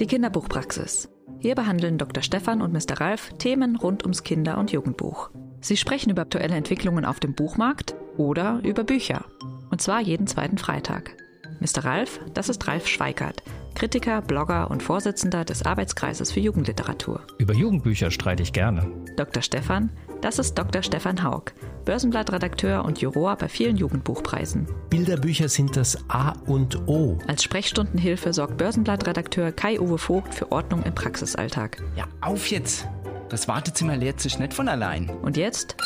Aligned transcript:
Die 0.00 0.06
Kinderbuchpraxis. 0.06 1.08
Hier 1.40 1.56
behandeln 1.56 1.98
Dr. 1.98 2.22
Stefan 2.22 2.62
und 2.62 2.72
Mr. 2.72 3.00
Ralf 3.00 3.32
Themen 3.38 3.74
rund 3.74 4.04
ums 4.04 4.22
Kinder- 4.22 4.58
und 4.58 4.70
Jugendbuch. 4.70 5.30
Sie 5.60 5.76
sprechen 5.76 6.10
über 6.10 6.22
aktuelle 6.22 6.54
Entwicklungen 6.54 7.04
auf 7.04 7.18
dem 7.18 7.34
Buchmarkt 7.34 7.96
oder 8.16 8.60
über 8.62 8.84
Bücher. 8.84 9.24
Und 9.70 9.82
zwar 9.82 10.00
jeden 10.00 10.28
zweiten 10.28 10.56
Freitag. 10.56 11.16
Mr. 11.58 11.84
Ralf, 11.84 12.20
das 12.32 12.48
ist 12.48 12.68
Ralf 12.68 12.86
Schweikert, 12.86 13.42
Kritiker, 13.78 14.22
Blogger 14.22 14.72
und 14.72 14.82
Vorsitzender 14.82 15.44
des 15.44 15.62
Arbeitskreises 15.62 16.32
für 16.32 16.40
Jugendliteratur. 16.40 17.20
Über 17.38 17.54
Jugendbücher 17.54 18.10
streite 18.10 18.42
ich 18.42 18.52
gerne. 18.52 18.90
Dr. 19.16 19.40
Stefan, 19.40 19.92
das 20.20 20.40
ist 20.40 20.58
Dr. 20.58 20.82
Stefan 20.82 21.22
Haug, 21.22 21.52
Börsenblattredakteur 21.84 22.84
und 22.84 23.00
Juror 23.00 23.36
bei 23.36 23.48
vielen 23.48 23.76
Jugendbuchpreisen. 23.76 24.66
Bilderbücher 24.90 25.48
sind 25.48 25.76
das 25.76 25.96
A 26.10 26.32
und 26.46 26.88
O. 26.88 27.20
Als 27.28 27.44
Sprechstundenhilfe 27.44 28.32
sorgt 28.32 28.56
Börsenblattredakteur 28.56 29.52
Kai-Uwe 29.52 29.96
Vogt 29.98 30.34
für 30.34 30.50
Ordnung 30.50 30.82
im 30.82 30.96
Praxisalltag. 30.96 31.80
Ja, 31.94 32.08
auf 32.20 32.50
jetzt! 32.50 32.88
Das 33.28 33.46
Wartezimmer 33.46 33.96
leert 33.96 34.18
sich 34.20 34.40
nicht 34.40 34.54
von 34.54 34.66
allein. 34.66 35.08
Und 35.22 35.36
jetzt? 35.36 35.76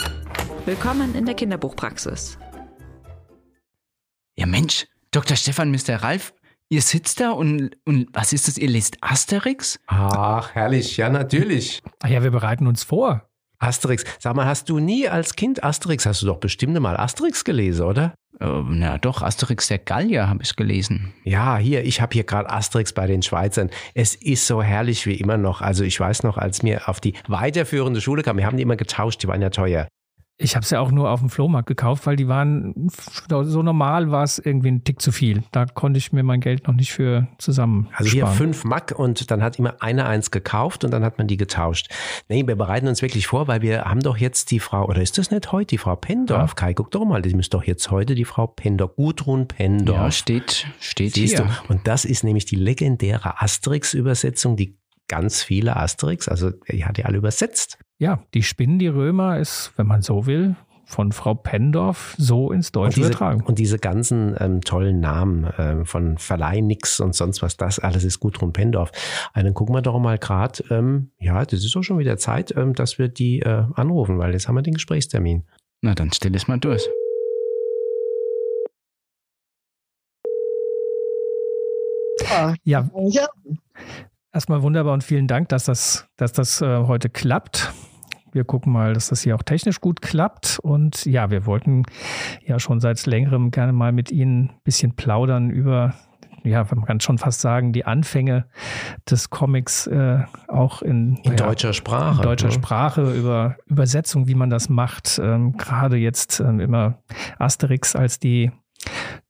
Willkommen 0.64 1.14
in 1.14 1.26
der 1.26 1.34
Kinderbuchpraxis. 1.34 2.38
Ja, 4.34 4.46
Mensch, 4.46 4.86
Dr. 5.10 5.36
Stefan, 5.36 5.70
Mr. 5.70 5.96
Ralf, 5.96 6.32
ihr 6.72 6.80
sitzt 6.80 7.20
da 7.20 7.32
und, 7.32 7.76
und 7.84 8.08
was 8.14 8.32
ist 8.32 8.48
das? 8.48 8.56
Ihr 8.56 8.70
lest 8.70 8.96
Asterix? 9.02 9.78
Ach, 9.86 10.54
herrlich, 10.54 10.96
ja, 10.96 11.10
natürlich. 11.10 11.82
Ach 12.02 12.08
ja, 12.08 12.22
wir 12.22 12.30
bereiten 12.30 12.66
uns 12.66 12.82
vor. 12.82 13.28
Asterix. 13.58 14.04
Sag 14.18 14.34
mal, 14.34 14.46
hast 14.46 14.70
du 14.70 14.78
nie 14.78 15.06
als 15.06 15.36
Kind 15.36 15.62
Asterix, 15.62 16.06
hast 16.06 16.22
du 16.22 16.26
doch 16.26 16.38
bestimmt 16.38 16.80
mal 16.80 16.96
Asterix 16.96 17.44
gelesen, 17.44 17.84
oder? 17.84 18.14
Äh, 18.40 18.46
na 18.46 18.96
doch, 18.96 19.20
Asterix 19.20 19.68
der 19.68 19.78
Gallier 19.78 20.28
habe 20.28 20.42
ich 20.42 20.56
gelesen. 20.56 21.12
Ja, 21.24 21.58
hier, 21.58 21.84
ich 21.84 22.00
habe 22.00 22.14
hier 22.14 22.24
gerade 22.24 22.48
Asterix 22.48 22.94
bei 22.94 23.06
den 23.06 23.22
Schweizern. 23.22 23.68
Es 23.94 24.14
ist 24.14 24.46
so 24.46 24.62
herrlich 24.62 25.06
wie 25.06 25.14
immer 25.14 25.36
noch. 25.36 25.60
Also 25.60 25.84
ich 25.84 26.00
weiß 26.00 26.22
noch, 26.22 26.38
als 26.38 26.62
mir 26.62 26.88
auf 26.88 27.00
die 27.00 27.12
weiterführende 27.28 28.00
Schule 28.00 28.22
kam, 28.22 28.38
wir 28.38 28.46
haben 28.46 28.56
die 28.56 28.62
immer 28.62 28.76
getauscht, 28.76 29.22
die 29.22 29.28
waren 29.28 29.42
ja 29.42 29.50
teuer. 29.50 29.88
Ich 30.42 30.56
habe 30.56 30.64
es 30.64 30.70
ja 30.70 30.80
auch 30.80 30.90
nur 30.90 31.10
auf 31.10 31.20
dem 31.20 31.30
Flohmarkt 31.30 31.68
gekauft, 31.68 32.06
weil 32.06 32.16
die 32.16 32.28
waren 32.28 32.90
so 33.28 33.62
normal 33.62 34.10
war 34.10 34.24
es 34.24 34.38
irgendwie 34.38 34.70
ein 34.70 34.84
Tick 34.84 35.00
zu 35.00 35.12
viel. 35.12 35.42
Da 35.52 35.66
konnte 35.66 35.98
ich 35.98 36.12
mir 36.12 36.22
mein 36.22 36.40
Geld 36.40 36.66
noch 36.66 36.74
nicht 36.74 36.92
für 36.92 37.28
zusammen. 37.38 37.88
Also 37.94 38.10
hier 38.10 38.26
fünf 38.26 38.64
Mack 38.64 38.94
und 38.96 39.30
dann 39.30 39.42
hat 39.42 39.58
immer 39.58 39.76
einer 39.80 40.06
eins 40.06 40.30
gekauft 40.30 40.84
und 40.84 40.90
dann 40.90 41.04
hat 41.04 41.18
man 41.18 41.26
die 41.26 41.36
getauscht. 41.36 41.88
Nee, 42.28 42.46
wir 42.46 42.56
bereiten 42.56 42.88
uns 42.88 43.02
wirklich 43.02 43.26
vor, 43.26 43.48
weil 43.48 43.62
wir 43.62 43.84
haben 43.84 44.00
doch 44.00 44.16
jetzt 44.16 44.50
die 44.50 44.60
Frau, 44.60 44.86
oder 44.86 45.00
ist 45.00 45.18
das 45.18 45.30
nicht 45.30 45.52
heute 45.52 45.68
die 45.68 45.78
Frau 45.78 45.96
Pendorf? 45.96 46.50
Ja. 46.50 46.54
Kai, 46.54 46.74
guck 46.74 46.90
doch 46.90 47.04
mal, 47.04 47.22
die 47.22 47.34
müsste 47.34 47.56
doch 47.56 47.64
jetzt 47.64 47.90
heute 47.90 48.14
die 48.14 48.24
Frau 48.24 48.46
Pendorf, 48.46 48.96
Gudrun 48.96 49.48
Pendorf. 49.48 49.96
Ja, 49.96 50.10
steht, 50.10 50.66
steht 50.80 51.14
Siehst 51.14 51.38
hier. 51.38 51.46
Du? 51.46 51.72
Und 51.72 51.86
das 51.86 52.04
ist 52.04 52.24
nämlich 52.24 52.44
die 52.44 52.56
legendäre 52.56 53.40
Asterix-Übersetzung, 53.40 54.56
die 54.56 54.76
ganz 55.12 55.42
viele 55.42 55.76
Asterix, 55.76 56.26
also 56.26 56.52
die 56.70 56.86
hat 56.86 56.96
ja 56.96 57.04
alle 57.04 57.18
übersetzt. 57.18 57.76
Ja, 57.98 58.22
die 58.32 58.42
Spinnen, 58.42 58.78
die 58.78 58.88
Römer 58.88 59.38
ist, 59.38 59.70
wenn 59.76 59.86
man 59.86 60.00
so 60.00 60.24
will, 60.24 60.56
von 60.86 61.12
Frau 61.12 61.34
Pendorf 61.34 62.14
so 62.16 62.50
ins 62.50 62.72
Deutsche 62.72 62.86
und 62.86 62.96
diese, 62.96 63.08
übertragen. 63.08 63.42
Und 63.42 63.58
diese 63.58 63.78
ganzen 63.78 64.34
ähm, 64.38 64.62
tollen 64.62 65.00
Namen 65.00 65.44
äh, 65.44 65.84
von 65.84 66.16
Verleih 66.16 66.62
nix 66.62 66.98
und 66.98 67.14
sonst 67.14 67.42
was, 67.42 67.58
das 67.58 67.78
alles 67.78 68.04
ist 68.04 68.20
Gudrun 68.20 68.54
Pendorf. 68.54 68.90
Also 69.34 69.44
dann 69.44 69.52
gucken 69.52 69.74
wir 69.74 69.82
doch 69.82 69.98
mal 69.98 70.16
gerade, 70.16 70.64
ähm, 70.70 71.10
ja, 71.18 71.44
das 71.44 71.62
ist 71.62 71.76
doch 71.76 71.82
schon 71.82 71.98
wieder 71.98 72.16
Zeit, 72.16 72.56
ähm, 72.56 72.72
dass 72.72 72.98
wir 72.98 73.08
die 73.08 73.40
äh, 73.40 73.64
anrufen, 73.74 74.18
weil 74.18 74.32
jetzt 74.32 74.48
haben 74.48 74.54
wir 74.54 74.62
den 74.62 74.74
Gesprächstermin. 74.74 75.44
Na, 75.82 75.94
dann 75.94 76.10
stell 76.10 76.34
es 76.34 76.48
mal 76.48 76.58
durch. 76.58 76.88
Ja. 82.30 82.54
ja. 82.64 82.88
Erstmal 84.34 84.62
wunderbar 84.62 84.94
und 84.94 85.04
vielen 85.04 85.26
Dank, 85.26 85.50
dass 85.50 85.64
das, 85.64 86.08
dass 86.16 86.32
das 86.32 86.62
äh, 86.62 86.84
heute 86.86 87.10
klappt. 87.10 87.72
Wir 88.32 88.44
gucken 88.44 88.72
mal, 88.72 88.94
dass 88.94 89.08
das 89.08 89.20
hier 89.20 89.34
auch 89.34 89.42
technisch 89.42 89.82
gut 89.82 90.00
klappt. 90.00 90.58
Und 90.62 91.04
ja, 91.04 91.30
wir 91.30 91.44
wollten 91.44 91.82
ja 92.46 92.58
schon 92.58 92.80
seit 92.80 93.04
längerem 93.04 93.50
gerne 93.50 93.74
mal 93.74 93.92
mit 93.92 94.10
Ihnen 94.10 94.44
ein 94.44 94.60
bisschen 94.64 94.96
plaudern 94.96 95.50
über, 95.50 95.92
ja, 96.44 96.64
man 96.74 96.86
kann 96.86 97.00
schon 97.00 97.18
fast 97.18 97.42
sagen, 97.42 97.74
die 97.74 97.84
Anfänge 97.84 98.46
des 99.08 99.28
Comics 99.28 99.86
äh, 99.88 100.20
auch 100.48 100.80
in, 100.80 101.16
in 101.24 101.32
ja, 101.32 101.36
deutscher 101.36 101.74
Sprache. 101.74 102.22
In 102.22 102.22
deutscher 102.22 102.46
ne? 102.46 102.52
Sprache, 102.52 103.12
über 103.12 103.56
Übersetzung, 103.66 104.28
wie 104.28 104.34
man 104.34 104.48
das 104.48 104.70
macht. 104.70 105.20
Ähm, 105.22 105.58
gerade 105.58 105.98
jetzt 105.98 106.40
ähm, 106.40 106.58
immer 106.58 107.02
Asterix 107.38 107.94
als 107.94 108.18
die 108.18 108.50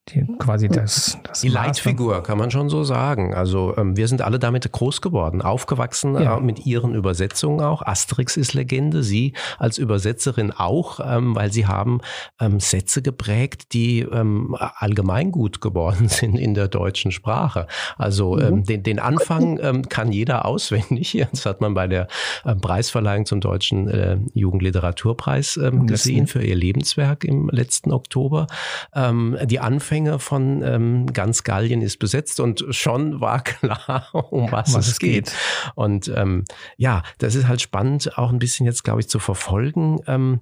die, 0.08 0.26
quasi 0.38 0.66
das, 0.66 1.16
das 1.22 1.42
die 1.42 1.48
Leitfigur, 1.48 2.24
kann 2.24 2.36
man 2.36 2.50
schon 2.50 2.68
so 2.68 2.82
sagen. 2.82 3.34
Also 3.34 3.76
ähm, 3.76 3.96
wir 3.96 4.08
sind 4.08 4.20
alle 4.20 4.40
damit 4.40 4.70
groß 4.70 5.00
geworden, 5.00 5.42
aufgewachsen 5.42 6.20
ja. 6.20 6.38
äh, 6.38 6.40
mit 6.40 6.66
ihren 6.66 6.92
Übersetzungen 6.96 7.60
auch. 7.60 7.82
Asterix 7.82 8.36
ist 8.36 8.52
Legende, 8.52 9.04
sie 9.04 9.32
als 9.58 9.78
Übersetzerin 9.78 10.50
auch, 10.50 10.98
ähm, 11.04 11.36
weil 11.36 11.52
sie 11.52 11.68
haben 11.68 12.00
ähm, 12.40 12.58
Sätze 12.58 13.00
geprägt, 13.00 13.74
die 13.74 14.00
ähm, 14.00 14.56
allgemein 14.58 15.30
gut 15.30 15.60
geworden 15.60 16.08
sind 16.08 16.36
in 16.36 16.54
der 16.54 16.66
deutschen 16.66 17.12
Sprache. 17.12 17.68
Also 17.96 18.40
ähm, 18.40 18.56
mhm. 18.56 18.64
den, 18.64 18.82
den 18.82 18.98
Anfang 18.98 19.60
ähm, 19.62 19.88
kann 19.88 20.10
jeder 20.10 20.44
auswendig. 20.46 21.12
Das 21.32 21.46
hat 21.46 21.60
man 21.60 21.74
bei 21.74 21.86
der 21.86 22.08
ähm, 22.44 22.60
Preisverleihung 22.60 23.26
zum 23.26 23.40
deutschen 23.40 23.88
äh, 23.88 24.18
Jugendliteraturpreis 24.34 25.56
ähm, 25.56 25.86
gesehen 25.86 26.26
für 26.26 26.42
ihr 26.42 26.56
Lebenswerk 26.56 27.24
im 27.24 27.48
letzten 27.48 27.92
Oktober. 27.92 28.48
Ähm, 28.94 29.38
die 29.44 29.60
Anfänge 29.60 29.91
Anfänge 29.92 30.18
von 30.18 30.62
ähm, 30.62 31.12
ganz 31.12 31.44
Gallien 31.44 31.82
ist 31.82 31.98
besetzt 31.98 32.40
und 32.40 32.64
schon 32.70 33.20
war 33.20 33.44
klar, 33.44 34.08
um 34.30 34.50
was, 34.50 34.72
was 34.72 34.88
es 34.88 34.98
geht. 34.98 35.26
geht. 35.26 35.34
Und 35.74 36.10
ähm, 36.16 36.44
ja, 36.78 37.02
das 37.18 37.34
ist 37.34 37.46
halt 37.46 37.60
spannend, 37.60 38.16
auch 38.16 38.30
ein 38.30 38.38
bisschen 38.38 38.64
jetzt, 38.64 38.84
glaube 38.84 39.00
ich, 39.00 39.08
zu 39.08 39.18
verfolgen. 39.18 40.00
Ähm, 40.06 40.40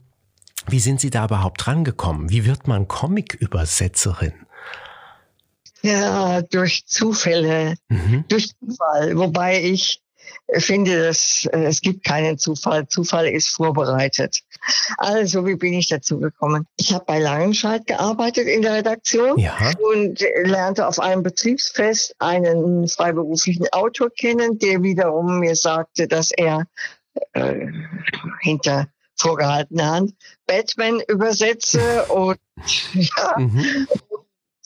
wie 0.68 0.78
sind 0.78 1.00
Sie 1.00 1.10
da 1.10 1.24
überhaupt 1.24 1.66
drangekommen? 1.66 2.30
Wie 2.30 2.44
wird 2.44 2.68
man 2.68 2.86
Comic-Übersetzerin? 2.86 4.34
Ja, 5.82 6.42
durch 6.42 6.86
Zufälle, 6.86 7.74
mhm. 7.88 8.24
durch 8.28 8.52
Zufall. 8.60 9.16
Wobei 9.16 9.64
ich 9.64 10.00
finde, 10.58 11.04
dass 11.06 11.48
äh, 11.52 11.64
es 11.64 11.80
gibt 11.80 12.04
keinen 12.04 12.38
Zufall. 12.38 12.88
Zufall 12.88 13.28
ist 13.28 13.48
vorbereitet. 13.48 14.40
Also, 14.98 15.46
wie 15.46 15.56
bin 15.56 15.74
ich 15.74 15.88
dazu 15.88 16.18
gekommen? 16.18 16.66
Ich 16.76 16.92
habe 16.92 17.04
bei 17.06 17.18
Langenscheid 17.18 17.86
gearbeitet 17.86 18.46
in 18.46 18.62
der 18.62 18.74
Redaktion 18.74 19.38
ja. 19.38 19.56
und 19.92 20.24
lernte 20.44 20.86
auf 20.86 20.98
einem 20.98 21.22
Betriebsfest 21.22 22.14
einen 22.18 22.88
freiberuflichen 22.88 23.66
Autor 23.72 24.10
kennen, 24.10 24.58
der 24.58 24.82
wiederum 24.82 25.40
mir 25.40 25.56
sagte, 25.56 26.08
dass 26.08 26.30
er 26.30 26.64
äh, 27.32 27.66
hinter 28.40 28.88
vorgehaltener 29.16 29.90
Hand 29.90 30.14
Batman 30.46 31.00
übersetze 31.06 32.04
und 32.06 32.38
ja, 32.94 33.38
mhm 33.38 33.86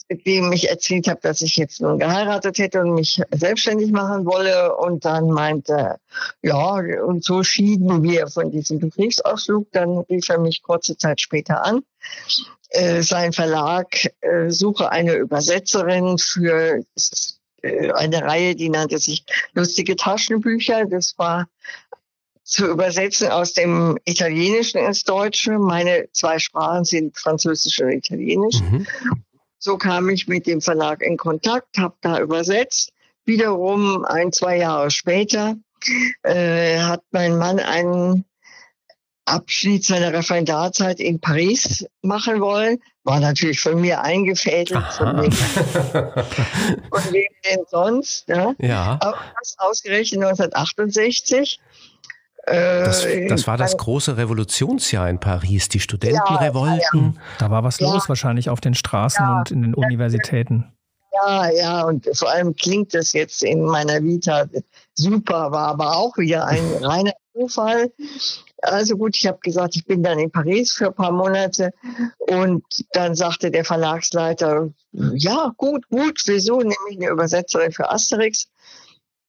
dem 0.09 0.51
ich 0.51 0.69
erzählt 0.69 1.07
habe, 1.07 1.19
dass 1.21 1.41
ich 1.41 1.55
jetzt 1.55 1.81
nun 1.81 1.99
geheiratet 1.99 2.59
hätte 2.59 2.81
und 2.81 2.93
mich 2.93 3.21
selbstständig 3.31 3.91
machen 3.91 4.25
wolle. 4.25 4.75
Und 4.75 5.05
dann 5.05 5.29
meinte, 5.29 5.97
ja, 6.41 6.81
und 7.03 7.23
so 7.23 7.43
schieden 7.43 8.03
wir 8.03 8.27
von 8.27 8.51
diesem 8.51 8.79
Betriebsausflug. 8.79 9.71
Dann 9.71 9.99
rief 10.09 10.29
er 10.29 10.39
mich 10.39 10.61
kurze 10.61 10.97
Zeit 10.97 11.21
später 11.21 11.65
an. 11.65 11.81
Äh, 12.69 13.01
sein 13.01 13.33
Verlag 13.33 13.87
äh, 14.21 14.49
suche 14.49 14.91
eine 14.91 15.13
Übersetzerin 15.13 16.17
für 16.17 16.83
äh, 17.61 17.91
eine 17.91 18.23
Reihe, 18.23 18.55
die 18.55 18.69
nannte 18.69 18.99
sich 18.99 19.25
Lustige 19.53 19.95
Taschenbücher. 19.95 20.85
Das 20.85 21.15
war 21.17 21.47
zu 22.43 22.67
übersetzen 22.67 23.29
aus 23.29 23.53
dem 23.53 23.97
Italienischen 24.05 24.77
ins 24.77 25.03
Deutsche. 25.03 25.57
Meine 25.57 26.09
zwei 26.11 26.37
Sprachen 26.37 26.85
sind 26.85 27.17
Französisch 27.17 27.79
und 27.81 27.89
Italienisch. 27.89 28.61
Mhm. 28.61 28.85
So 29.57 29.77
kam 29.77 30.09
ich 30.09 30.27
mit 30.27 30.47
dem 30.47 30.61
Verlag 30.61 31.01
in 31.01 31.17
Kontakt, 31.17 31.77
habe 31.77 31.95
da 32.01 32.19
übersetzt. 32.19 32.91
Wiederum 33.25 34.05
ein, 34.05 34.31
zwei 34.31 34.57
Jahre 34.57 34.91
später 34.91 35.55
äh, 36.23 36.79
hat 36.79 37.01
mein 37.11 37.37
Mann 37.37 37.59
einen 37.59 38.25
Abschnitt 39.25 39.83
seiner 39.83 40.13
Referendarzeit 40.13 40.99
in 40.99 41.19
Paris 41.19 41.85
machen 42.03 42.39
wollen. 42.41 42.77
War 43.03 43.19
natürlich 43.19 43.59
von 43.59 43.81
mir 43.81 44.01
eingefädelt. 44.01 44.83
Von 44.93 45.21
wem, 45.21 45.31
von 46.91 47.13
wem 47.13 47.27
denn 47.43 47.65
sonst? 47.69 48.27
Ne? 48.27 48.55
Ja. 48.59 48.97
Aber 49.01 49.17
das 49.39 49.55
ausgerechnet 49.57 50.21
1968. 50.21 51.59
Das, 52.45 53.05
äh, 53.05 53.27
das, 53.27 53.47
war 53.47 53.57
das 53.57 53.75
große 53.75 54.17
Revolutionsjahr 54.17 55.09
in 55.09 55.19
Paris, 55.19 55.67
die 55.67 55.79
Studentenrevolten. 55.79 56.99
Ja, 56.99 57.07
ja. 57.07 57.13
Da 57.39 57.49
war 57.49 57.63
was 57.63 57.79
ja. 57.79 57.91
los 57.91 58.07
wahrscheinlich 58.07 58.49
auf 58.49 58.61
den 58.61 58.75
Straßen 58.75 59.27
und 59.27 59.51
in 59.51 59.63
den 59.63 59.73
Universitäten. 59.73 60.71
Ja, 61.15 61.49
ja, 61.49 61.81
und 61.83 62.07
vor 62.13 62.29
allem 62.29 62.55
klingt 62.55 62.93
das 62.93 63.13
jetzt 63.13 63.41
in 63.41 63.63
meiner 63.63 64.03
Vita 64.03 64.45
super, 64.93 65.51
war 65.51 65.69
aber 65.69 65.95
auch 65.95 66.17
wieder 66.17 66.45
ein 66.45 66.63
reiner 66.81 67.13
Zufall. 67.33 67.91
Also 68.61 68.97
gut, 68.97 69.15
ich 69.15 69.27
habe 69.27 69.39
gesagt, 69.41 69.75
ich 69.75 69.85
bin 69.85 70.03
dann 70.03 70.19
in 70.19 70.31
Paris 70.31 70.73
für 70.73 70.87
ein 70.87 70.93
paar 70.93 71.11
Monate 71.11 71.71
und 72.19 72.63
dann 72.91 73.15
sagte 73.15 73.51
der 73.51 73.63
Verlagsleiter, 73.63 74.69
ja, 74.91 75.53
gut, 75.57 75.87
gut, 75.89 76.19
wieso 76.25 76.59
nehme 76.59 76.73
ich 76.89 76.97
eine 76.97 77.09
Übersetzerin 77.09 77.71
für 77.71 77.89
Asterix? 77.89 78.47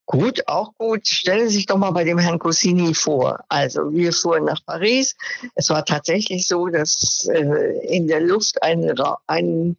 Gut, 0.07 0.47
auch 0.47 0.73
gut. 0.79 1.07
Stellen 1.09 1.49
Sie 1.49 1.57
sich 1.57 1.67
doch 1.67 1.79
mal 1.79 1.91
bei 1.91 2.05
dem 2.05 2.19
Herrn 2.19 2.39
Cossini 2.39 2.95
vor. 2.95 3.41
Also 3.49 3.93
wir 3.93 4.13
fuhren 4.13 4.45
nach 4.45 4.65
Paris. 4.65 5.17
Es 5.57 5.69
war 5.69 5.85
tatsächlich 5.85 6.47
so, 6.47 6.69
dass 6.69 7.29
äh, 7.33 7.87
in 7.89 8.07
der 8.07 8.21
Luft 8.21 8.63
ein, 8.63 8.95
ein, 9.27 9.77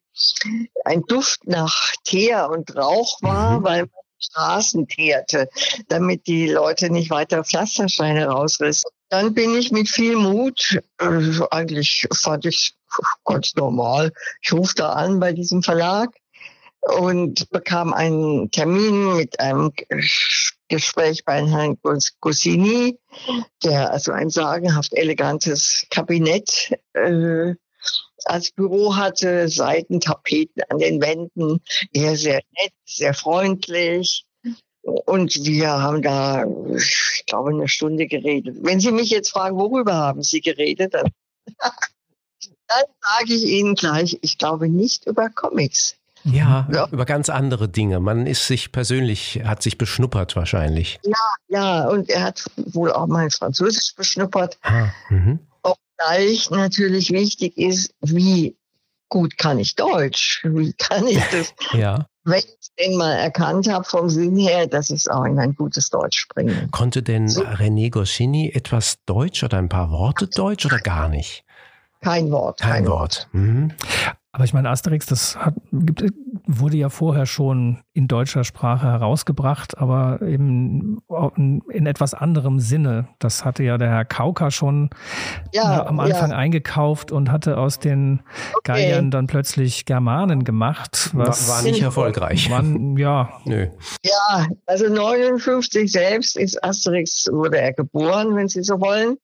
ein 0.84 1.02
Duft 1.04 1.48
nach 1.48 1.94
Teer 2.04 2.50
und 2.50 2.76
Rauch 2.76 3.22
war, 3.22 3.60
mhm. 3.60 3.64
weil 3.64 3.82
man 3.84 3.92
Straßen 4.20 4.88
teerte, 4.88 5.48
damit 5.88 6.28
die 6.28 6.50
Leute 6.50 6.90
nicht 6.90 7.10
weiter 7.10 7.44
Pflastersteine 7.44 8.28
rausrissen. 8.28 8.90
Dann 9.10 9.34
bin 9.34 9.56
ich 9.56 9.72
mit 9.72 9.88
viel 9.88 10.16
Mut, 10.16 10.80
äh, 11.00 11.40
eigentlich 11.52 12.08
fand 12.14 12.46
ich 12.46 12.74
ganz 13.24 13.56
normal, 13.56 14.12
ich 14.42 14.52
rufe 14.52 14.74
da 14.76 14.94
an 14.94 15.20
bei 15.20 15.34
diesem 15.34 15.64
Verlag 15.64 16.10
und 16.88 17.50
bekam 17.50 17.94
einen 17.94 18.52
Termin 18.52 19.18
mit 19.18 19.40
einem 19.40 19.72
Gespräch 20.70 21.24
bei 21.26 21.46
Herrn 21.46 21.78
Gosini, 22.22 23.00
der 23.64 23.92
also 23.92 24.12
ein 24.12 24.30
sagenhaft 24.30 24.94
elegantes 24.94 25.86
Kabinett 25.90 26.78
äh, 26.94 27.54
als 28.26 28.52
Büro 28.52 28.96
hatte, 28.96 29.48
Seitentapeten 29.48 30.64
an 30.70 30.80
den 30.80 31.02
Wänden, 31.02 31.62
er 31.94 32.16
sehr 32.18 32.42
nett, 32.58 32.74
sehr 32.86 33.14
freundlich. 33.14 34.26
Und 34.82 35.46
wir 35.46 35.70
haben 35.70 36.02
da, 36.02 36.46
ich 36.76 37.24
glaube, 37.28 37.50
eine 37.50 37.68
Stunde 37.68 38.08
geredet. 38.08 38.58
Wenn 38.62 38.80
Sie 38.80 38.92
mich 38.92 39.10
jetzt 39.10 39.32
fragen, 39.32 39.58
worüber 39.58 39.96
haben 39.96 40.24
Sie 40.24 40.42
geredet, 40.42 40.94
dann, 40.94 41.12
dann 42.68 42.86
sage 43.02 43.34
ich 43.34 43.44
Ihnen 43.44 43.76
gleich, 43.76 44.18
ich 44.22 44.38
glaube 44.38 44.70
nicht 44.70 45.06
über 45.06 45.30
Comics. 45.30 45.97
Ja, 46.28 46.68
ja, 46.72 46.88
über 46.92 47.06
ganz 47.06 47.30
andere 47.30 47.70
Dinge. 47.70 48.00
Man 48.00 48.28
ist 48.28 48.48
sich 48.48 48.72
persönlich, 48.72 49.42
hat 49.46 49.64
sich 49.64 49.78
beschnuppert 49.78 50.36
wahrscheinlich. 50.36 51.00
Ja, 51.04 51.14
ja, 51.48 51.88
und 51.88 52.10
er 52.10 52.24
hat 52.24 52.46
wohl 52.56 52.92
auch 52.92 53.08
mal 53.08 53.30
Französisch 53.30 53.96
beschnuppert. 53.96 54.58
Ah, 54.62 54.90
mhm. 55.10 55.40
Obgleich 55.64 56.50
natürlich 56.52 57.12
wichtig 57.12 57.58
ist, 57.58 57.94
wie 58.02 58.56
gut 59.10 59.38
kann 59.38 59.60
ich 59.60 59.76
Deutsch? 59.76 60.42
Wie 60.44 60.74
kann 60.74 61.08
ich 61.08 61.24
das? 61.32 61.54
ja. 61.74 62.06
Wenn 62.24 62.40
ich 62.40 62.72
den 62.78 62.98
mal 62.98 63.14
erkannt 63.14 63.72
habe 63.72 63.86
vom 63.86 64.10
Sinn 64.10 64.36
her, 64.36 64.68
dass 64.68 64.90
ich 64.90 64.98
es 64.98 65.08
auch 65.08 65.24
in 65.24 65.40
ein 65.40 65.56
gutes 65.56 65.90
Deutsch 65.90 66.28
bringe. 66.28 66.68
Konnte 66.72 67.02
denn 67.02 67.30
so. 67.30 67.42
René 67.42 67.90
Goscinny 67.90 68.52
etwas 68.54 68.98
Deutsch 69.06 69.44
oder 69.46 69.58
ein 69.58 69.70
paar 69.70 69.92
Worte 69.92 70.28
Deutsch 70.28 70.66
oder 70.66 70.80
gar 70.80 71.08
nicht? 71.08 71.46
Kein 72.02 72.30
Wort. 72.32 72.60
Kein, 72.60 72.70
kein 72.70 72.88
Wort. 72.88 73.00
Wort. 73.00 73.28
Mhm. 73.32 73.74
Aber 74.38 74.44
ich 74.44 74.54
meine, 74.54 74.70
Asterix, 74.70 75.08
das 75.08 75.36
hat, 75.36 75.56
gibt, 75.72 76.14
wurde 76.46 76.78
ja 76.78 76.90
vorher 76.90 77.26
schon 77.26 77.80
in 77.94 78.08
deutscher 78.08 78.44
Sprache 78.44 78.86
herausgebracht, 78.86 79.80
aber 79.80 80.22
eben 80.22 81.00
in 81.72 81.88
etwas 81.88 82.14
anderem 82.14 82.60
Sinne. 82.60 83.08
Das 83.18 83.44
hatte 83.44 83.64
ja 83.64 83.80
der 83.80 83.90
Herr 83.90 84.06
Kauker 84.06 84.52
schon 84.52 84.92
ja, 85.56 85.80
äh, 85.80 85.88
am 85.88 86.00
Anfang 86.00 86.30
ja. 86.30 86.38
eingekauft 86.38 87.12
und 87.12 87.32
hatte 87.32 87.58
aus 87.58 87.80
den 87.80 88.20
okay. 88.54 88.74
Galliern 88.74 89.10
dann 89.10 89.26
plötzlich 89.26 89.86
Germanen 89.86 90.44
gemacht. 90.44 91.10
Was 91.14 91.50
war, 91.50 91.56
war 91.56 91.64
nicht 91.64 91.82
erfolgreich. 91.82 92.48
Man, 92.52 92.96
ja. 92.96 93.42
Nö. 93.44 93.70
Ja, 94.06 94.46
also 94.68 94.88
59 94.88 95.92
selbst 95.92 96.38
ist 96.38 96.64
Asterix, 96.64 97.28
wurde 97.32 97.58
er 97.58 97.74
geboren, 97.74 98.36
wenn 98.36 98.50
Sie 98.50 98.62
so 98.62 98.80
wollen. 98.80 99.18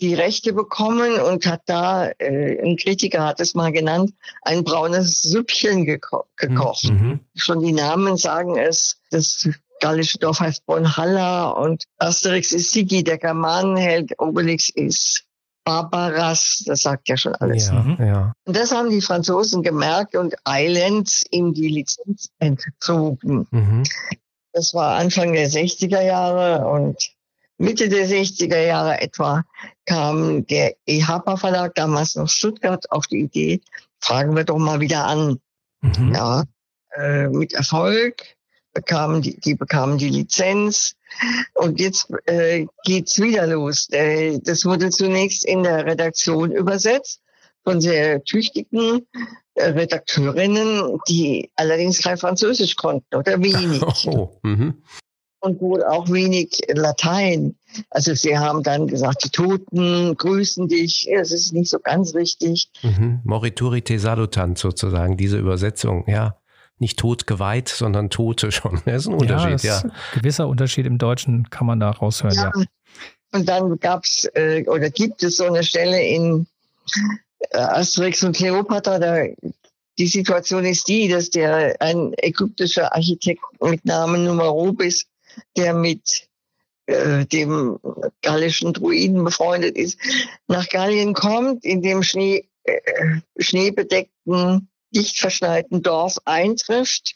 Die 0.00 0.14
Rechte 0.14 0.52
bekommen 0.52 1.20
und 1.20 1.46
hat 1.46 1.62
da, 1.66 2.10
äh, 2.18 2.60
ein 2.62 2.76
Kritiker 2.76 3.24
hat 3.24 3.40
es 3.40 3.54
mal 3.54 3.72
genannt, 3.72 4.12
ein 4.42 4.64
braunes 4.64 5.22
Süppchen 5.22 5.84
geko 5.84 6.24
gekocht. 6.36 6.90
Mhm. 6.90 7.08
mhm. 7.08 7.20
Schon 7.34 7.60
die 7.60 7.72
Namen 7.72 8.16
sagen 8.16 8.56
es, 8.56 9.00
das 9.10 9.48
gallische 9.80 10.18
Dorf 10.18 10.40
heißt 10.40 10.66
Bonhalla 10.66 11.50
und 11.50 11.84
Asterix 11.98 12.52
ist 12.52 12.72
Sigi, 12.72 13.02
der 13.02 13.18
Germanenheld, 13.18 14.12
Obelix 14.18 14.68
ist 14.68 15.24
Barbaras, 15.64 16.62
das 16.66 16.82
sagt 16.82 17.08
ja 17.08 17.16
schon 17.16 17.34
alles. 17.34 17.68
Ja, 17.68 17.74
mhm. 17.74 17.96
ja. 18.00 18.32
Und 18.44 18.56
das 18.56 18.72
haben 18.72 18.90
die 18.90 19.02
Franzosen 19.02 19.62
gemerkt 19.62 20.16
und 20.16 20.34
eilends 20.44 21.24
ihm 21.30 21.52
die 21.52 21.68
Lizenz 21.68 22.30
entzogen. 22.38 23.46
Mhm. 23.50 23.84
Das 24.52 24.74
war 24.74 24.96
Anfang 24.96 25.32
der 25.32 25.48
60er 25.48 26.02
Jahre 26.02 26.66
und 26.66 26.96
Mitte 27.60 27.90
der 27.90 28.08
60er 28.08 28.58
Jahre 28.58 29.02
etwa 29.02 29.44
kam 29.84 30.46
der 30.46 30.76
EHPA 30.86 31.36
Verlag, 31.36 31.74
damals 31.74 32.16
noch 32.16 32.28
Stuttgart, 32.28 32.90
auf 32.90 33.06
die 33.06 33.20
Idee, 33.20 33.60
fragen 33.98 34.34
wir 34.34 34.44
doch 34.44 34.56
mal 34.56 34.80
wieder 34.80 35.04
an. 35.04 35.40
Mhm. 35.82 36.14
Ja, 36.14 36.44
äh, 36.96 37.28
mit 37.28 37.52
Erfolg 37.52 38.14
bekamen 38.72 39.20
die, 39.20 39.38
die 39.38 39.56
bekamen 39.56 39.98
die 39.98 40.08
Lizenz 40.08 40.94
und 41.52 41.80
jetzt 41.80 42.08
äh, 42.24 42.66
geht's 42.84 43.20
wieder 43.20 43.46
los. 43.46 43.88
Äh, 43.90 44.38
das 44.42 44.64
wurde 44.64 44.88
zunächst 44.88 45.44
in 45.44 45.62
der 45.62 45.84
Redaktion 45.84 46.52
übersetzt 46.52 47.20
von 47.62 47.82
sehr 47.82 48.24
tüchtigen 48.24 49.06
äh, 49.54 49.64
Redakteurinnen, 49.64 50.98
die 51.08 51.50
allerdings 51.56 52.00
kein 52.00 52.16
Französisch 52.16 52.76
konnten 52.76 53.14
oder 53.14 53.38
wenig. 53.42 53.82
Oh, 54.06 54.38
mhm 54.42 54.82
und 55.40 55.60
wohl 55.60 55.82
auch 55.84 56.08
wenig 56.10 56.60
Latein. 56.68 57.56
Also 57.90 58.14
sie 58.14 58.38
haben 58.38 58.62
dann 58.62 58.86
gesagt, 58.86 59.24
die 59.24 59.30
Toten 59.30 60.16
grüßen 60.16 60.68
dich. 60.68 61.08
Es 61.10 61.32
ist 61.32 61.52
nicht 61.52 61.70
so 61.70 61.78
ganz 61.78 62.14
richtig. 62.14 62.68
Mhm. 62.82 63.20
Morituri 63.24 63.82
salutant 63.98 64.58
sozusagen, 64.58 65.16
diese 65.16 65.38
Übersetzung, 65.38 66.04
ja. 66.06 66.36
Nicht 66.78 66.98
tot 66.98 67.26
geweiht, 67.26 67.68
sondern 67.68 68.08
Tote 68.08 68.52
schon. 68.52 68.80
Das 68.86 69.02
ist 69.02 69.08
ein 69.08 69.14
Unterschied, 69.14 69.62
ja. 69.62 69.82
ja. 69.82 69.90
gewisser 70.14 70.48
Unterschied 70.48 70.86
im 70.86 70.98
Deutschen 70.98 71.50
kann 71.50 71.66
man 71.66 71.80
da 71.80 71.90
raushören, 71.90 72.34
ja. 72.34 72.52
ja. 72.54 72.64
Und 73.32 73.48
dann 73.48 73.78
gab's 73.78 74.28
äh, 74.34 74.64
oder 74.66 74.90
gibt 74.90 75.22
es 75.22 75.36
so 75.36 75.44
eine 75.44 75.62
Stelle 75.62 76.02
in 76.02 76.46
äh, 77.50 77.58
Asterix 77.58 78.24
und 78.24 78.34
Cleopatra, 78.34 78.98
da 78.98 79.24
die 79.98 80.06
Situation 80.06 80.64
ist 80.64 80.88
die, 80.88 81.08
dass 81.08 81.28
der 81.28 81.76
ein 81.80 82.14
ägyptischer 82.16 82.94
Architekt 82.94 83.42
mit 83.60 83.84
Namen 83.84 84.24
Numerobis 84.24 85.04
der 85.56 85.74
mit 85.74 86.28
äh, 86.86 87.24
dem 87.26 87.78
gallischen 88.22 88.72
Druiden 88.72 89.24
befreundet 89.24 89.76
ist, 89.76 89.98
nach 90.48 90.68
Gallien 90.68 91.14
kommt, 91.14 91.64
in 91.64 91.82
dem 91.82 92.02
Schnee, 92.02 92.48
äh, 92.64 93.20
schneebedeckten, 93.38 94.68
dicht 94.90 95.18
verschneiten 95.18 95.82
Dorf 95.82 96.18
eintrifft. 96.24 97.14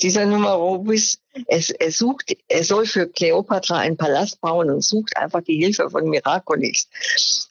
Dieser 0.00 0.26
Numerobis, 0.26 1.18
es, 1.48 1.70
er 1.70 1.90
sucht, 1.90 2.36
er 2.46 2.62
soll 2.62 2.86
für 2.86 3.08
Kleopatra 3.08 3.78
einen 3.78 3.96
Palast 3.96 4.40
bauen 4.40 4.70
und 4.70 4.82
sucht 4.82 5.16
einfach 5.16 5.42
die 5.42 5.56
Hilfe 5.56 5.90
von 5.90 6.08
Miraculix. 6.08 6.88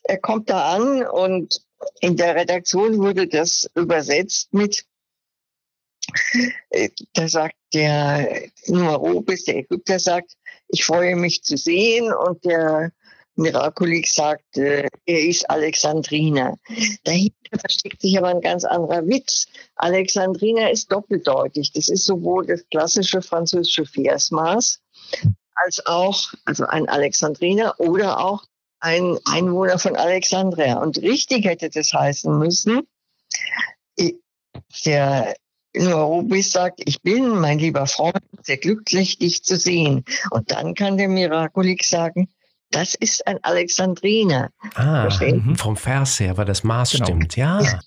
Er 0.04 0.18
kommt 0.18 0.50
da 0.50 0.76
an 0.76 1.06
und 1.06 1.62
in 2.00 2.16
der 2.16 2.36
Redaktion 2.36 3.00
wurde 3.00 3.28
das 3.28 3.70
übersetzt 3.76 4.54
mit 4.54 4.86
da 7.14 7.28
sagt 7.28 7.56
der 7.74 8.50
Numerobis, 8.68 9.46
der 9.46 9.58
Ägypter 9.58 10.00
sagt, 10.00 10.34
ich 10.68 10.84
freue 10.84 11.16
mich 11.16 11.44
zu 11.44 11.58
sehen 11.58 12.14
und 12.14 12.44
der 12.46 12.92
Miraculik 13.36 14.08
sagt, 14.08 14.58
äh, 14.58 14.88
er 15.06 15.20
ist 15.20 15.50
Alexandriner. 15.50 16.58
Dahinter 17.04 17.60
versteckt 17.60 18.02
sich 18.02 18.18
aber 18.18 18.28
ein 18.28 18.42
ganz 18.42 18.66
anderer 18.66 19.08
Witz. 19.08 19.48
Alexandriner 19.76 20.72
ist 20.72 20.92
doppeldeutig. 20.92 21.72
Das 21.74 21.90
ist 21.90 22.06
sowohl 22.06 22.46
das 22.46 22.66
klassische 22.70 23.22
französische 23.22 23.86
Versmaß 23.86 24.82
als 25.56 25.86
auch, 25.86 26.34
also 26.46 26.66
ein 26.66 26.90
Alexandriner 26.90 27.80
oder 27.80 28.20
auch 28.20 28.44
ein 28.80 29.18
Einwohner 29.26 29.80
von 29.80 29.96
Alexandria. 29.96 30.78
Und 30.80 30.98
richtig 31.02 31.46
hätte 31.46 31.70
das 31.70 31.94
heißen 31.94 32.38
müssen, 32.38 32.82
der 34.86 35.36
Rubis 35.78 36.52
sagt, 36.52 36.82
ich 36.86 37.02
bin, 37.02 37.40
mein 37.40 37.60
lieber 37.60 37.88
Freund, 37.88 38.18
sehr 38.44 38.58
glücklich, 38.58 39.18
dich 39.18 39.44
zu 39.44 39.58
sehen. 39.58 40.04
Und 40.30 40.52
dann 40.52 40.74
kann 40.74 40.98
der 40.98 41.08
Miraculik 41.08 41.84
sagen, 41.84 42.28
das 42.72 42.96
ist 42.96 43.28
ein 43.28 43.38
Alexandriner. 43.44 44.50
Ah, 44.76 45.10
mhm, 45.22 45.56
vom 45.56 45.76
Vers 45.78 46.20
her, 46.20 46.38
weil 46.38 46.46
das 46.46 46.64
Maß 46.64 46.92
genau. 46.92 47.06
stimmt, 47.06 47.36
ja. 47.36 47.62
ja. 47.62 47.80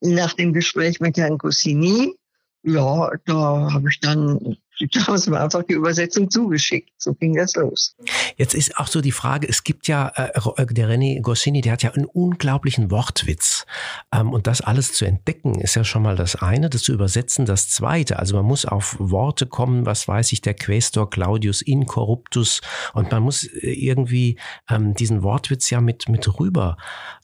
Nach 0.00 0.34
dem 0.34 0.52
Gespräch 0.52 1.00
mit 1.00 1.16
Herrn 1.16 1.38
Goscinny, 1.38 2.14
ja, 2.62 3.10
da 3.24 3.72
habe 3.72 3.88
ich 3.88 4.00
dann 4.00 4.56
da 4.78 5.06
haben 5.06 5.18
sie 5.18 5.30
mir 5.30 5.40
einfach 5.40 5.62
die 5.62 5.74
Übersetzung 5.74 6.30
zugeschickt. 6.30 6.90
So 6.98 7.14
ging 7.14 7.34
das 7.34 7.54
los. 7.54 7.96
Jetzt 8.36 8.54
ist 8.54 8.76
auch 8.76 8.86
so 8.86 9.00
die 9.00 9.12
Frage, 9.12 9.48
es 9.48 9.64
gibt 9.64 9.88
ja, 9.88 10.08
äh, 10.16 10.30
äh, 10.36 10.66
der 10.66 10.88
René 10.88 11.20
Goscinny, 11.20 11.60
der 11.60 11.72
hat 11.72 11.82
ja 11.82 11.92
einen 11.92 12.04
unglaublichen 12.04 12.90
Wortwitz. 12.90 13.64
Ähm, 14.12 14.32
und 14.32 14.46
das 14.46 14.60
alles 14.60 14.92
zu 14.92 15.04
entdecken, 15.04 15.60
ist 15.60 15.74
ja 15.74 15.84
schon 15.84 16.02
mal 16.02 16.16
das 16.16 16.36
eine, 16.36 16.68
das 16.68 16.82
zu 16.82 16.92
übersetzen 16.92 17.46
das 17.46 17.68
zweite. 17.70 18.18
Also 18.18 18.36
man 18.36 18.44
muss 18.44 18.66
auf 18.66 18.96
Worte 18.98 19.46
kommen, 19.46 19.86
was 19.86 20.08
weiß 20.08 20.32
ich, 20.32 20.42
der 20.42 20.54
Quästor 20.54 21.08
Claudius 21.08 21.62
Incorruptus. 21.62 22.60
Und 22.92 23.10
man 23.10 23.22
muss 23.22 23.44
äh, 23.44 23.72
irgendwie 23.72 24.38
ähm, 24.68 24.94
diesen 24.94 25.22
Wortwitz 25.22 25.70
ja 25.70 25.80
mit, 25.80 26.08
mit 26.08 26.38
rüber 26.38 26.76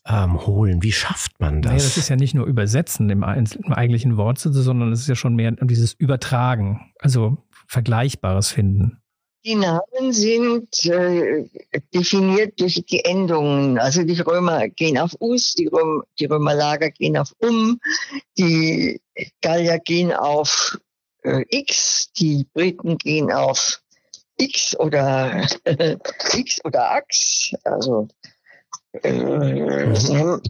ähm, 0.06 0.46
holen. 0.46 0.82
Wie 0.82 0.92
schafft 0.92 1.38
man 1.38 1.62
das? 1.62 1.72
Naja, 1.72 1.84
das 1.84 1.96
ist 1.96 2.08
ja 2.08 2.16
nicht 2.16 2.34
nur 2.34 2.46
Übersetzen 2.46 3.08
im, 3.10 3.22
im 3.22 3.72
eigentlichen 3.72 4.16
Wortsitz, 4.16 4.54
sondern 4.54 4.92
es 4.92 5.00
ist 5.00 5.08
ja 5.08 5.14
schon 5.14 5.36
mehr 5.36 5.52
dieses 5.52 5.92
Übertragen. 5.92 6.92
Also 6.98 7.38
Vergleichbares 7.66 8.50
finden? 8.50 8.98
Die 9.44 9.56
Namen 9.56 10.12
sind 10.12 10.86
äh, 10.86 11.48
definiert 11.92 12.60
durch 12.60 12.84
die 12.88 13.04
Endungen. 13.04 13.76
Also 13.78 14.04
die 14.04 14.20
Römer 14.20 14.68
gehen 14.68 14.98
auf 14.98 15.16
us, 15.20 15.54
die, 15.54 15.66
Röm, 15.66 16.04
die 16.20 16.26
Römerlager 16.26 16.90
gehen 16.90 17.16
auf 17.16 17.34
um, 17.38 17.80
die 18.38 19.00
Gallier 19.40 19.80
gehen 19.80 20.12
auf 20.12 20.78
äh, 21.24 21.44
x, 21.48 22.12
die 22.12 22.46
Briten 22.52 22.98
gehen 22.98 23.32
auf 23.32 23.82
x 24.36 24.78
oder 24.78 25.44
x 26.34 26.64
oder 26.64 26.92
ax. 26.92 27.52
Also 27.64 28.08
äh, 28.92 29.86
mhm. 29.86 30.42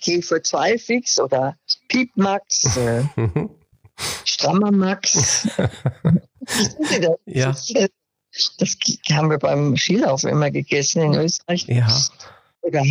T 0.00 0.22
für 0.22 0.42
zwei 0.42 0.78
fix 0.78 1.18
oder 1.18 1.56
Piepmax. 1.88 2.76
Äh, 2.76 3.04
Strammer 4.24 4.72
Max. 4.72 5.48
das? 7.00 7.18
Ja. 7.26 7.54
Das 8.58 8.76
haben 9.12 9.30
wir 9.30 9.38
beim 9.38 9.76
Skilauf 9.76 10.24
immer 10.24 10.50
gegessen 10.50 11.02
in 11.02 11.14
Österreich. 11.14 11.66
Ja. 11.68 11.86
Oder. 12.62 12.82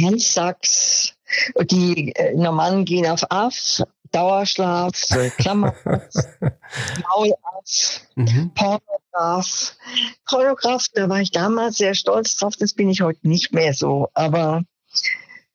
Und 1.56 1.72
die 1.72 2.16
äh, 2.16 2.34
Normannen 2.36 2.86
gehen 2.86 3.08
auf 3.08 3.30
Aff, 3.30 3.82
Dauerschlaf, 4.12 4.94
Klammer, 5.38 5.76
Maulaff, 5.86 8.02
mhm. 8.16 8.52
Pornograf. 8.54 9.76
Pornograf, 10.26 10.86
da 10.94 11.10
war 11.10 11.20
ich 11.20 11.32
damals 11.32 11.78
sehr 11.78 11.96
stolz 11.96 12.38
drauf, 12.38 12.56
das 12.56 12.74
bin 12.74 12.90
ich 12.90 13.02
heute 13.02 13.28
nicht 13.28 13.54
mehr 13.54 13.74
so. 13.74 14.08
Aber 14.14 14.64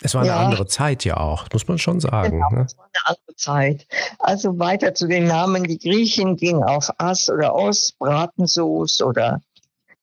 es 0.00 0.14
war 0.14 0.22
eine 0.22 0.30
ja. 0.30 0.44
andere 0.44 0.66
Zeit 0.66 1.04
ja 1.04 1.16
auch, 1.16 1.46
muss 1.52 1.66
man 1.66 1.78
schon 1.78 2.00
sagen. 2.00 2.38
Genau, 2.38 2.50
ne? 2.50 2.66
es 2.66 2.76
war 2.78 2.84
eine 2.84 3.16
andere 3.16 3.36
Zeit. 3.36 3.86
Also 4.18 4.58
weiter 4.58 4.94
zu 4.94 5.08
den 5.08 5.26
Namen. 5.26 5.64
Die 5.64 5.78
Griechen 5.78 6.36
gingen 6.36 6.62
auf 6.62 6.88
Ass 6.98 7.28
oder 7.28 7.54
Os, 7.54 7.92
Bratensoße 7.98 9.04
oder 9.04 9.40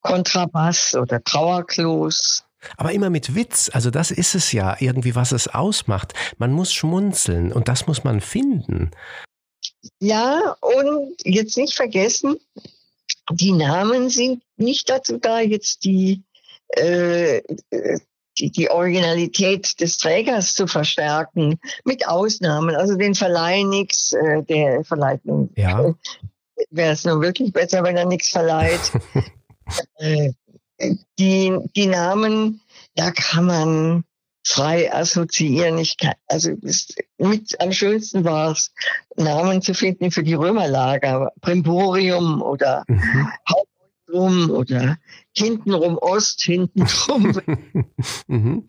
Kontrabass 0.01 0.95
oder 0.95 1.23
Trauerklos. 1.23 2.43
Aber 2.77 2.91
immer 2.91 3.09
mit 3.09 3.35
Witz. 3.35 3.69
Also 3.73 3.89
das 3.89 4.11
ist 4.11 4.35
es 4.35 4.51
ja 4.51 4.75
irgendwie, 4.79 5.15
was 5.15 5.31
es 5.31 5.47
ausmacht. 5.47 6.13
Man 6.37 6.51
muss 6.51 6.73
schmunzeln 6.73 7.53
und 7.53 7.67
das 7.67 7.87
muss 7.87 8.03
man 8.03 8.19
finden. 8.21 8.91
Ja, 9.99 10.55
und 10.61 11.15
jetzt 11.23 11.57
nicht 11.57 11.75
vergessen, 11.75 12.37
die 13.31 13.51
Namen 13.51 14.09
sind 14.09 14.43
nicht 14.57 14.89
dazu 14.89 15.17
da, 15.17 15.39
jetzt 15.39 15.83
die 15.83 16.23
äh, 16.69 17.41
die, 18.37 18.51
die 18.51 18.69
Originalität 18.69 19.79
des 19.79 19.97
Trägers 19.97 20.55
zu 20.55 20.67
verstärken, 20.67 21.59
mit 21.83 22.07
Ausnahmen. 22.07 22.75
Also 22.75 22.95
den 22.95 23.15
Verleih 23.15 23.63
nix, 23.63 24.13
äh, 24.13 24.43
der 24.43 24.83
verleiht 24.83 25.25
nun. 25.25 25.49
Ja. 25.55 25.93
Wäre 26.69 26.93
es 26.93 27.05
nur 27.05 27.21
wirklich 27.21 27.51
besser, 27.51 27.83
wenn 27.83 27.97
er 27.97 28.05
nichts 28.05 28.29
verleiht. 28.29 28.91
äh, 29.97 30.31
die, 31.19 31.57
die 31.75 31.87
Namen, 31.87 32.61
da 32.95 33.11
kann 33.11 33.45
man 33.45 34.03
frei 34.45 34.93
assoziieren. 34.93 35.77
Ich 35.77 35.97
kann, 35.97 36.13
also 36.27 36.51
mit 37.17 37.59
am 37.59 37.71
schönsten 37.71 38.23
war 38.23 38.51
es, 38.51 38.71
Namen 39.15 39.61
zu 39.61 39.73
finden 39.73 40.11
für 40.11 40.23
die 40.23 40.33
Römerlager, 40.33 41.31
Primborium 41.41 42.41
oder 42.41 42.83
mhm. 42.87 43.31
Hauptrum 43.49 44.49
oder 44.51 44.97
hintenrum 45.37 45.97
Ost, 45.97 46.41
hintenrum. 46.41 47.39
mhm. 48.27 48.67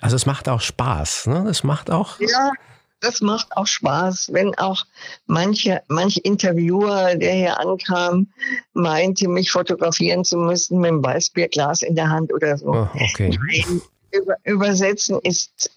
Also 0.00 0.16
es 0.16 0.26
macht 0.26 0.48
auch 0.48 0.60
Spaß, 0.60 1.28
ne? 1.28 1.48
Es 1.48 1.64
macht 1.64 1.90
auch. 1.90 2.20
Ja, 2.20 2.52
das 3.00 3.20
macht 3.20 3.56
auch 3.56 3.66
Spaß, 3.66 4.32
wenn 4.32 4.54
auch 4.56 4.84
manche, 5.26 5.82
manche 5.88 6.20
Interviewer, 6.20 7.14
der 7.16 7.32
hier 7.32 7.60
ankam, 7.60 8.32
meinte, 8.72 9.28
mich 9.28 9.50
fotografieren 9.50 10.24
zu 10.24 10.38
müssen 10.38 10.80
mit 10.80 10.90
einem 10.90 11.04
Weißbierglas 11.04 11.82
in 11.82 11.96
der 11.96 12.08
Hand 12.08 12.32
oder 12.32 12.56
so. 12.56 12.68
Oh, 12.68 12.88
okay. 12.94 13.30
Nein, 13.38 13.82
über, 14.10 14.36
übersetzen 14.44 15.18
ist, 15.22 15.70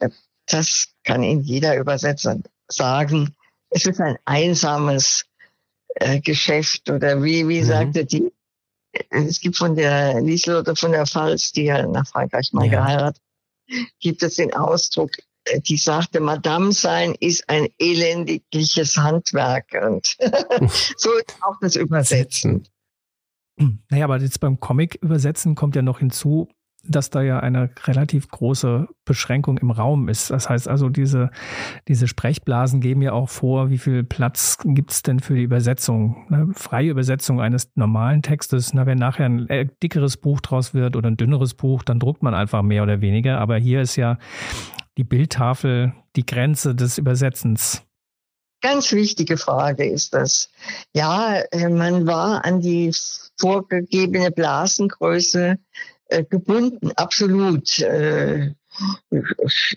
das 0.46 0.88
kann 1.03 1.24
Ihnen 1.24 1.41
jeder 1.41 1.77
Übersetzer 1.77 2.38
sagen. 2.67 3.36
Es 3.70 3.86
ist 3.86 4.00
ein 4.00 4.17
einsames 4.25 5.25
äh, 5.96 6.22
Geschäft 6.22 6.89
oder 6.89 7.22
wie, 7.24 7.48
wie 7.48 7.62
mhm. 7.62 7.65
sagte 7.65 8.06
die 8.06 8.32
es 9.10 9.39
gibt 9.39 9.58
von 9.58 9.75
der 9.75 10.22
Lieselotte 10.22 10.75
von 10.75 10.92
der 10.92 11.06
Pfalz, 11.06 11.51
die 11.51 11.63
ja 11.63 11.86
nach 11.88 12.08
Frankreich 12.08 12.54
mal 12.54 12.66
ja. 12.66 12.72
geheiratet, 12.72 13.22
gibt 14.00 14.24
es 14.24 14.36
den 14.36 14.54
Ausdruck, 14.54 15.12
äh, 15.46 15.60
die 15.62 15.77
sagte, 15.77 16.20
Madame 16.20 16.72
sein 16.72 17.16
ist 17.20 17.48
ein 17.50 17.68
elendigliches 17.80 18.98
Handwerk. 18.98 19.66
Und 19.82 20.18
so 20.98 21.13
ist 21.13 21.38
auch 21.42 21.56
das 21.62 21.75
Übersetzen. 21.75 22.68
Naja, 23.89 24.06
aber 24.06 24.20
jetzt 24.20 24.39
beim 24.39 24.60
Comic 24.60 24.96
übersetzen 25.01 25.56
kommt 25.56 25.75
ja 25.75 25.82
noch 25.82 26.00
hinzu, 26.00 26.48
dass 26.89 27.10
da 27.10 27.22
ja 27.22 27.39
eine 27.39 27.70
relativ 27.86 28.27
große 28.29 28.88
Beschränkung 29.06 29.58
im 29.58 29.72
Raum 29.72 30.10
ist. 30.10 30.29
Das 30.29 30.50
heißt 30.50 30.67
also, 30.67 30.89
diese, 30.89 31.32
diese 31.88 32.08
Sprechblasen 32.08 32.82
geben 32.82 33.01
ja 33.01 33.13
auch 33.13 33.29
vor, 33.29 33.70
wie 33.70 33.77
viel 33.77 34.03
Platz 34.03 34.58
gibt 34.63 34.91
es 34.91 35.03
denn 35.03 35.20
für 35.20 35.36
die 35.36 35.44
Übersetzung. 35.44 36.25
Ne? 36.29 36.50
Freie 36.53 36.89
Übersetzung 36.89 37.41
eines 37.41 37.72
normalen 37.75 38.22
Textes. 38.22 38.74
Na, 38.74 38.86
wenn 38.86 38.98
nachher 38.98 39.25
ein 39.25 39.50
äh, 39.50 39.67
dickeres 39.82 40.17
Buch 40.17 40.41
draus 40.41 40.74
wird 40.74 40.96
oder 40.96 41.10
ein 41.10 41.17
dünneres 41.17 41.53
Buch, 41.53 41.84
dann 41.84 42.00
druckt 42.00 42.24
man 42.24 42.34
einfach 42.34 42.62
mehr 42.62 42.84
oder 42.84 43.01
weniger. 43.01 43.39
Aber 43.39 43.58
hier 43.58 43.82
ist 43.82 43.96
ja 43.96 44.17
die 44.98 45.03
Bildtafel 45.03 45.94
die 46.15 46.25
Grenze 46.25 46.75
des 46.75 46.98
Übersetzens. 46.98 47.84
Ganz 48.62 48.91
wichtige 48.91 49.38
Frage 49.38 49.86
ist 49.86 50.13
das. 50.13 50.50
Ja, 50.94 51.41
äh, 51.51 51.70
man 51.70 52.08
war 52.08 52.44
an 52.44 52.60
die 52.60 52.91
vorgegebene 53.39 54.32
Blasengröße 54.32 55.58
äh, 56.10 56.24
gebunden, 56.24 56.92
absolut. 56.96 57.80
Äh, 57.80 58.54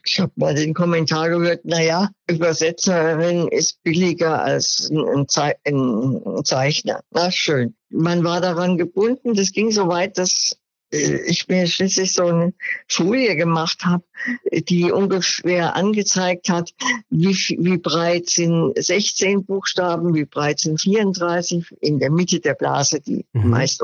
ich 0.05 0.21
habe 0.21 0.33
mal 0.37 0.55
den 0.55 0.75
Kommentar 0.75 1.31
gehört, 1.31 1.65
naja, 1.65 2.11
Übersetzerin 2.29 3.49
ist 3.49 3.83
billiger 3.83 4.43
als 4.43 4.91
ein, 4.91 5.27
Ze 5.29 5.55
ein 5.65 6.45
Zeichner. 6.45 7.01
Na 7.11 7.31
schön. 7.31 7.75
Man 7.89 8.25
war 8.25 8.41
daran 8.41 8.77
gebunden. 8.77 9.35
Das 9.35 9.53
ging 9.53 9.71
so 9.71 9.89
weit, 9.89 10.19
dass 10.19 10.57
äh, 10.93 11.23
ich 11.27 11.49
mir 11.49 11.67
schließlich 11.67 12.13
so 12.13 12.27
eine 12.27 12.53
Folie 12.89 13.37
gemacht 13.37 13.85
habe, 13.85 14.05
die 14.53 14.93
ungefähr 14.93 15.77
angezeigt 15.77 16.49
hat, 16.49 16.75
wie, 17.09 17.35
wie 17.59 17.79
breit 17.79 18.29
sind 18.29 18.73
16 18.77 19.45
Buchstaben, 19.45 20.15
wie 20.15 20.25
breit 20.25 20.61
sind 20.61 20.81
34 20.81 21.75
in 21.81 21.99
der 21.99 22.11
Mitte 22.11 22.41
der 22.41 22.55
Blase, 22.55 23.01
die 23.01 23.25
mhm. 23.33 23.51
meist 23.51 23.83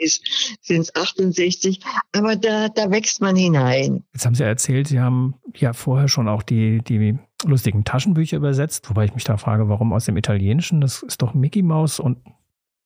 ist, 0.00 0.58
sind 0.62 0.80
es 0.80 0.94
68. 0.94 1.80
Aber 2.12 2.36
da, 2.36 2.68
da 2.68 2.90
wächst 2.90 3.20
man 3.20 3.36
hinein. 3.36 4.04
Jetzt 4.12 4.26
haben 4.26 4.34
Sie 4.34 4.44
erzählt, 4.44 4.88
Sie 4.88 5.00
haben 5.00 5.34
ja 5.54 5.72
vorher 5.72 6.08
schon 6.08 6.28
auch 6.28 6.42
die, 6.42 6.80
die 6.82 7.18
lustigen 7.44 7.84
Taschenbücher 7.84 8.36
übersetzt, 8.36 8.88
wobei 8.90 9.04
ich 9.04 9.14
mich 9.14 9.24
da 9.24 9.36
frage, 9.36 9.68
warum 9.68 9.92
aus 9.92 10.04
dem 10.04 10.16
Italienischen? 10.16 10.80
Das 10.80 11.02
ist 11.02 11.22
doch 11.22 11.34
Mickey 11.34 11.62
Mouse 11.62 12.00
und. 12.00 12.18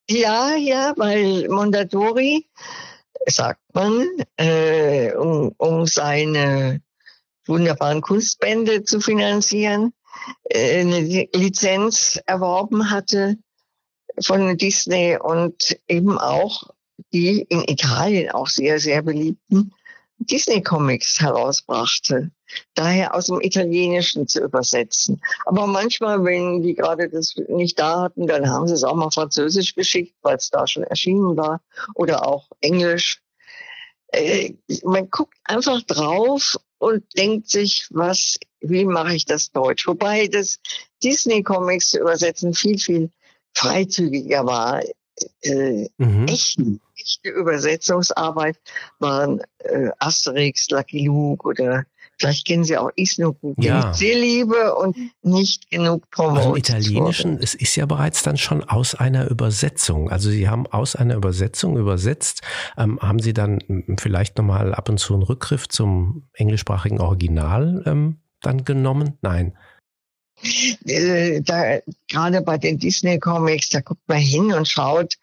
Ja, 0.08 0.54
ja, 0.56 0.92
weil 0.96 1.48
Mondadori, 1.48 2.46
sagt 3.26 3.60
man, 3.72 4.06
äh, 4.36 5.12
um, 5.14 5.54
um 5.56 5.86
seine 5.86 6.82
wunderbaren 7.46 8.00
Kunstbände 8.00 8.84
zu 8.84 9.00
finanzieren, 9.00 9.92
äh, 10.44 10.80
eine 10.80 11.28
Lizenz 11.34 12.20
erworben 12.26 12.90
hatte 12.90 13.36
von 14.20 14.56
Disney 14.56 15.18
und 15.20 15.78
eben 15.88 16.18
auch 16.18 16.70
die 17.12 17.42
in 17.48 17.62
Italien 17.64 18.30
auch 18.30 18.48
sehr, 18.48 18.78
sehr 18.78 19.02
beliebten 19.02 19.72
Disney-Comics 20.18 21.20
herausbrachte. 21.20 22.30
Daher 22.74 23.14
aus 23.14 23.26
dem 23.26 23.40
Italienischen 23.40 24.28
zu 24.28 24.42
übersetzen. 24.42 25.20
Aber 25.44 25.66
manchmal, 25.66 26.24
wenn 26.24 26.62
die 26.62 26.74
gerade 26.74 27.08
das 27.08 27.34
nicht 27.48 27.78
da 27.78 28.02
hatten, 28.02 28.26
dann 28.26 28.48
haben 28.48 28.68
sie 28.68 28.74
es 28.74 28.84
auch 28.84 28.94
mal 28.94 29.10
Französisch 29.10 29.74
geschickt, 29.74 30.14
weil 30.22 30.36
es 30.36 30.50
da 30.50 30.66
schon 30.66 30.84
erschienen 30.84 31.36
war. 31.36 31.60
Oder 31.94 32.26
auch 32.26 32.48
Englisch. 32.60 33.20
Äh, 34.08 34.54
man 34.84 35.10
guckt 35.10 35.36
einfach 35.44 35.82
drauf 35.82 36.56
und 36.78 37.04
denkt 37.16 37.48
sich, 37.48 37.86
was, 37.90 38.38
wie 38.60 38.84
mache 38.84 39.14
ich 39.14 39.24
das 39.24 39.50
Deutsch? 39.50 39.86
Wobei 39.86 40.28
das 40.28 40.60
Disney-Comics 41.02 41.90
zu 41.90 41.98
übersetzen 41.98 42.54
viel, 42.54 42.78
viel 42.78 43.10
freizügiger 43.52 44.46
war. 44.46 44.82
Äh, 45.42 45.88
mhm. 45.96 46.26
echte, 46.26 46.80
echte 47.04 47.28
Übersetzungsarbeit 47.28 48.56
waren 48.98 49.40
äh, 49.58 49.90
Asterix, 49.98 50.68
Lucky 50.70 51.06
Luke 51.06 51.46
oder 51.46 51.84
Vielleicht 52.16 52.46
kennen 52.46 52.62
Sie 52.62 52.76
auch 52.76 52.90
Isnoku, 52.94 53.54
den 53.54 53.64
ja. 53.64 53.90
ich 53.90 53.96
sehr 53.96 54.16
liebe 54.16 54.76
und 54.76 54.96
nicht 55.22 55.68
genug 55.68 56.08
promotet. 56.10 56.46
Im 56.46 56.56
Italienischen, 56.56 57.38
es 57.42 57.56
ist 57.56 57.74
ja 57.74 57.86
bereits 57.86 58.22
dann 58.22 58.36
schon 58.36 58.62
aus 58.62 58.94
einer 58.94 59.28
Übersetzung. 59.28 60.10
Also 60.10 60.30
Sie 60.30 60.48
haben 60.48 60.68
aus 60.68 60.94
einer 60.94 61.16
Übersetzung 61.16 61.76
übersetzt. 61.76 62.42
Ähm, 62.78 63.00
haben 63.00 63.18
Sie 63.18 63.32
dann 63.32 63.58
vielleicht 63.98 64.38
nochmal 64.38 64.74
ab 64.74 64.88
und 64.88 64.98
zu 64.98 65.14
einen 65.14 65.24
Rückgriff 65.24 65.68
zum 65.68 66.28
englischsprachigen 66.34 67.00
Original 67.00 67.82
ähm, 67.84 68.18
dann 68.42 68.64
genommen? 68.64 69.18
Nein. 69.20 69.56
Äh, 70.86 71.40
da, 71.42 71.78
gerade 72.08 72.42
bei 72.42 72.58
den 72.58 72.78
Disney-Comics, 72.78 73.70
da 73.70 73.80
guckt 73.80 74.02
man 74.06 74.18
hin 74.18 74.52
und 74.52 74.68
schaut, 74.68 75.14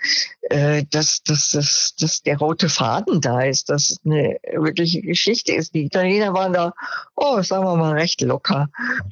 äh, 0.49 0.83
dass, 0.89 1.21
dass, 1.23 1.51
dass, 1.51 1.95
dass 1.99 2.21
der 2.23 2.37
rote 2.37 2.69
Faden 2.69 3.21
da 3.21 3.41
ist, 3.41 3.69
dass 3.69 3.91
es 3.91 3.99
eine 4.05 4.37
wirkliche 4.53 5.01
Geschichte 5.01 5.53
ist. 5.53 5.73
Die 5.73 5.85
Italiener 5.85 6.33
waren 6.33 6.53
da, 6.53 6.73
oh, 7.15 7.41
sagen 7.41 7.65
wir 7.65 7.75
mal, 7.75 7.93
recht 7.93 8.21
locker. 8.21 8.69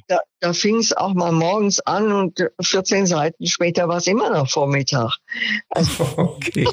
Da, 0.08 0.20
da 0.40 0.52
fing 0.52 0.76
es 0.76 0.92
auch 0.92 1.14
mal 1.14 1.32
morgens 1.32 1.80
an 1.80 2.12
und 2.12 2.50
14 2.60 3.06
Seiten 3.06 3.46
später 3.46 3.88
war 3.88 3.98
es 3.98 4.06
immer 4.06 4.30
noch 4.30 4.48
Vormittag. 4.50 5.16
Also, 5.70 6.04
okay. 6.16 6.66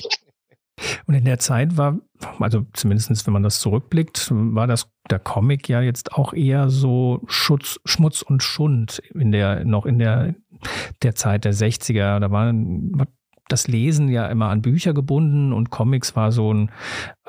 Und 1.06 1.16
in 1.16 1.26
der 1.26 1.40
Zeit 1.40 1.78
war, 1.78 2.00
also 2.40 2.66
zumindest 2.74 3.26
wenn 3.26 3.34
man 3.34 3.44
das 3.44 3.60
zurückblickt, 3.60 4.30
war 4.32 4.68
das 4.68 4.90
der 5.10 5.20
Comic 5.20 5.70
ja 5.70 5.82
jetzt 5.82 6.14
auch 6.14 6.34
eher 6.34 6.70
so 6.70 7.22
Schutz, 7.28 7.80
Schmutz 7.86 8.22
und 8.22 8.44
Schund 8.44 9.02
in 9.14 9.32
der, 9.32 9.64
noch 9.66 9.86
in 9.86 10.00
der, 10.00 10.36
der 11.04 11.16
Zeit 11.16 11.46
der 11.46 11.54
60er. 11.54 12.20
Da 12.20 12.32
war, 12.32 12.54
das 13.50 13.68
Lesen 13.68 14.10
ja 14.10 14.28
immer 14.28 14.50
an 14.50 14.62
Bücher 14.62 14.94
gebunden 14.94 15.54
und 15.54 15.70
Comics 15.70 16.16
war 16.16 16.32
so 16.32 16.54
ein 16.54 16.72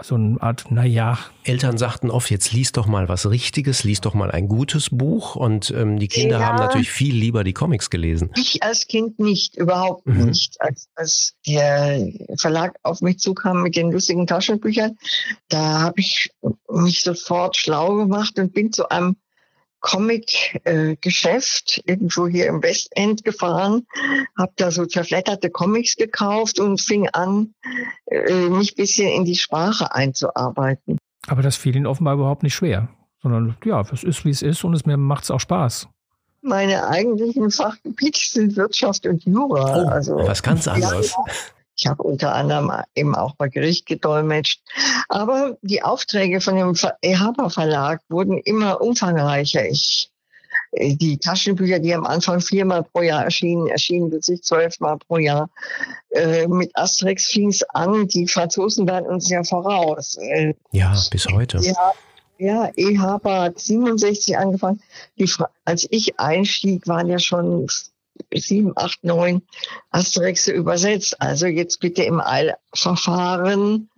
so 0.01 0.15
eine 0.15 0.41
Art, 0.41 0.71
naja. 0.71 1.19
Eltern 1.45 1.79
sagten 1.79 2.11
oft, 2.11 2.31
jetzt 2.31 2.53
lies 2.53 2.73
doch 2.73 2.87
mal 2.87 3.09
was 3.09 3.29
Richtiges, 3.29 3.85
lies 3.85 4.01
doch 4.01 4.15
mal 4.15 4.31
ein 4.31 4.49
gutes 4.49 4.91
Buch 4.91 5.35
und 5.35 5.71
ähm, 5.71 5.99
die 5.99 6.09
Kinder 6.09 6.41
ja. 6.41 6.47
haben 6.47 6.59
natürlich 6.59 6.91
viel 6.91 7.15
lieber 7.15 7.43
die 7.43 7.55
Comics 7.55 7.91
gelesen. 7.91 8.31
Ich 8.37 8.63
als 8.63 8.87
Kind 8.87 9.19
nicht, 9.19 9.57
überhaupt 9.57 10.07
mhm. 10.07 10.27
nicht. 10.27 10.61
Als, 10.61 10.89
als 10.95 11.35
der 11.47 12.07
Verlag 12.39 12.77
auf 12.83 13.01
mich 13.01 13.19
zukam 13.19 13.63
mit 13.63 13.77
den 13.77 13.91
lustigen 13.91 14.27
Taschenbüchern, 14.27 14.97
da 15.49 15.81
habe 15.81 16.01
ich 16.01 16.31
mich 16.69 17.03
sofort 17.03 17.57
schlau 17.57 17.97
gemacht 17.97 18.39
und 18.39 18.53
bin 18.53 18.73
zu 18.73 18.89
einem 18.91 19.17
Comic-Geschäft 19.81 21.83
irgendwo 21.87 22.27
hier 22.27 22.47
im 22.47 22.63
Westend 22.63 23.25
gefahren, 23.25 23.87
habe 24.37 24.53
da 24.57 24.71
so 24.71 24.87
zerfletterte 24.87 25.51
Comics 25.51 25.97
gekauft 25.97 26.61
und 26.61 26.81
fing 26.81 27.09
an, 27.11 27.55
äh, 28.07 28.49
mich 28.49 28.75
bisschen 28.75 29.09
in 29.09 29.25
die 29.25 29.37
Sprache 29.37 29.95
einzuarbeiten. 29.95 30.99
Aber 31.27 31.43
das 31.43 31.57
fiel 31.57 31.77
Ihnen 31.77 31.87
offenbar 31.87 32.15
überhaupt 32.15 32.43
nicht 32.43 32.55
schwer, 32.55 32.89
sondern 33.23 33.57
ja, 33.65 33.81
es 33.93 34.03
ist, 34.03 34.25
wie 34.25 34.31
es 34.31 34.43
ist 34.43 34.65
und 34.65 34.75
es 34.75 34.87
mir 34.87 34.97
macht 34.97 35.25
es 35.25 35.31
auch 35.31 35.41
Spaß. 35.41 35.89
Meine 36.41 36.87
eigentlichen 36.87 37.51
Fachgebiete 37.51 38.21
sind 38.21 38.57
Wirtschaft 38.57 39.07
und 39.07 39.25
Jura. 39.25 39.85
Oh, 39.85 39.89
also 39.89 40.17
was 40.17 40.43
ganz 40.43 40.69
anderes. 40.69 41.11
Ja, 41.11 41.25
ich 41.79 41.87
habe 41.87 42.03
unter 42.03 42.35
anderem 42.35 42.73
eben 42.95 43.15
auch 43.15 43.37
bei 43.37 43.49
Gericht 43.49 43.87
gedolmetscht. 43.87 44.61
Aber 45.09 45.57
die 45.63 45.83
Aufträge 45.83 46.41
von 46.41 46.57
dem 46.57 46.75
Ehaber 47.03 47.51
Verlag 47.51 48.01
wurden 48.09 48.39
immer 48.39 48.81
umfangreicher. 48.81 49.65
Ich, 49.67 50.11
die 50.77 51.19
Taschenbücher, 51.19 51.79
die 51.79 51.95
am 51.95 52.05
Anfang 52.05 52.41
viermal 52.41 52.83
pro 52.83 53.03
Jahr 53.03 53.25
erschienen, 53.25 53.69
erschienen 53.69 54.11
plötzlich 54.11 54.43
zwölfmal 54.43 54.99
pro 54.99 55.19
Jahr. 55.19 55.51
Äh, 56.11 56.49
mit 56.49 56.77
Asterix 56.77 57.29
fing 57.29 57.51
es 57.51 57.63
an. 57.71 58.09
Die 58.09 58.27
Franzosen 58.27 58.89
waren 58.89 59.07
uns 59.07 59.31
ja 59.31 59.45
voraus. 59.45 60.17
Äh, 60.17 60.55
ja, 60.73 60.93
bis 61.11 61.27
heute. 61.27 61.59
Ja, 61.59 61.93
ja, 62.39 62.71
Ehaber 62.77 63.43
hat 63.43 63.59
67 63.61 64.37
angefangen. 64.37 64.83
Die, 65.19 65.31
als 65.65 65.87
ich 65.91 66.19
einstieg, 66.19 66.89
waren 66.89 67.09
ja 67.09 67.21
schon 67.21 67.69
sieben, 68.35 68.73
acht, 68.77 69.03
neun 69.05 69.43
Asterix 69.91 70.49
übersetzt. 70.49 71.21
Also 71.21 71.47
jetzt 71.47 71.81
bitte 71.81 72.03
im 72.03 72.21
Eilverfahren 72.21 73.89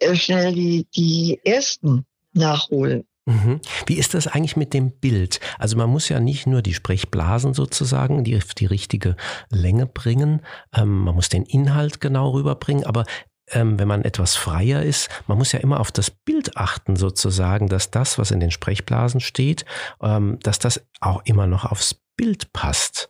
äh, 0.00 0.14
schnell 0.14 0.52
die, 0.54 0.86
die 0.94 1.40
ersten 1.44 2.06
nachholen. 2.32 3.04
Mhm. 3.24 3.60
Wie 3.86 3.98
ist 3.98 4.14
das 4.14 4.26
eigentlich 4.26 4.56
mit 4.56 4.74
dem 4.74 4.90
Bild? 4.90 5.38
Also 5.58 5.76
man 5.76 5.88
muss 5.88 6.08
ja 6.08 6.18
nicht 6.18 6.46
nur 6.46 6.60
die 6.60 6.74
Sprechblasen 6.74 7.54
sozusagen, 7.54 8.24
die, 8.24 8.38
die 8.58 8.66
richtige 8.66 9.16
Länge 9.48 9.86
bringen, 9.86 10.42
ähm, 10.74 11.04
man 11.04 11.14
muss 11.14 11.28
den 11.28 11.44
Inhalt 11.44 12.00
genau 12.00 12.30
rüberbringen, 12.30 12.84
aber 12.84 13.04
ähm, 13.50 13.78
wenn 13.78 13.86
man 13.88 14.02
etwas 14.02 14.34
freier 14.34 14.82
ist, 14.82 15.08
man 15.28 15.38
muss 15.38 15.52
ja 15.52 15.60
immer 15.60 15.78
auf 15.78 15.92
das 15.92 16.10
Bild 16.10 16.56
achten 16.56 16.96
sozusagen, 16.96 17.68
dass 17.68 17.90
das, 17.90 18.18
was 18.18 18.30
in 18.30 18.40
den 18.40 18.50
Sprechblasen 18.50 19.20
steht, 19.20 19.64
ähm, 20.00 20.38
dass 20.42 20.58
das 20.58 20.82
auch 21.00 21.22
immer 21.24 21.46
noch 21.46 21.64
aufs 21.64 21.96
Bild 22.16 22.52
passt. 22.52 23.08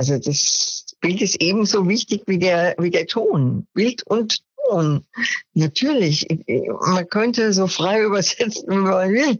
Also 0.00 0.16
das 0.16 0.96
Bild 1.02 1.20
ist 1.20 1.42
ebenso 1.42 1.86
wichtig 1.86 2.22
wie 2.26 2.38
der, 2.38 2.74
wie 2.78 2.88
der 2.88 3.06
Ton. 3.06 3.66
Bild 3.74 4.02
und 4.06 4.38
Ton. 4.66 5.04
Natürlich, 5.52 6.26
man 6.86 7.06
könnte 7.06 7.52
so 7.52 7.66
frei 7.66 8.00
übersetzen, 8.04 8.64
wie 8.70 8.76
man 8.76 9.10
will. 9.10 9.38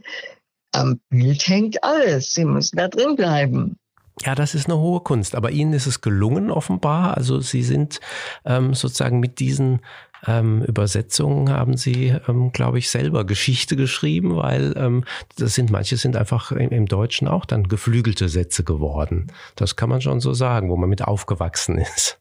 Am 0.71 1.01
Bild 1.09 1.47
hängt 1.47 1.83
alles. 1.83 2.35
Sie 2.35 2.45
müssen 2.45 2.77
da 2.77 2.89
drin 2.89 3.15
bleiben. 3.15 3.79
Ja, 4.25 4.35
das 4.35 4.55
ist 4.55 4.65
eine 4.65 4.77
hohe 4.77 5.01
Kunst. 5.01 5.35
Aber 5.35 5.51
Ihnen 5.51 5.73
ist 5.73 5.87
es 5.87 6.01
gelungen, 6.01 6.51
offenbar. 6.51 7.17
Also 7.17 7.41
Sie 7.41 7.63
sind 7.63 7.99
ähm, 8.45 8.73
sozusagen 8.73 9.19
mit 9.19 9.39
diesen 9.39 9.81
ähm, 10.27 10.61
Übersetzungen 10.63 11.49
haben 11.49 11.77
Sie, 11.77 12.15
ähm, 12.27 12.51
glaube 12.51 12.77
ich, 12.77 12.89
selber 12.89 13.25
Geschichte 13.25 13.75
geschrieben, 13.75 14.37
weil 14.37 14.73
ähm, 14.77 15.03
das 15.37 15.55
sind 15.55 15.71
manche 15.71 15.97
sind 15.97 16.15
einfach 16.15 16.51
im, 16.51 16.69
im, 16.69 16.85
Deutschen 16.85 17.27
auch 17.27 17.45
dann 17.45 17.67
geflügelte 17.67 18.29
Sätze 18.29 18.63
geworden. 18.63 19.27
Das 19.55 19.75
kann 19.75 19.89
man 19.89 20.01
schon 20.01 20.19
so 20.19 20.33
sagen, 20.33 20.69
wo 20.69 20.77
man 20.77 20.89
mit 20.89 21.03
aufgewachsen 21.03 21.77
ist. 21.79 22.19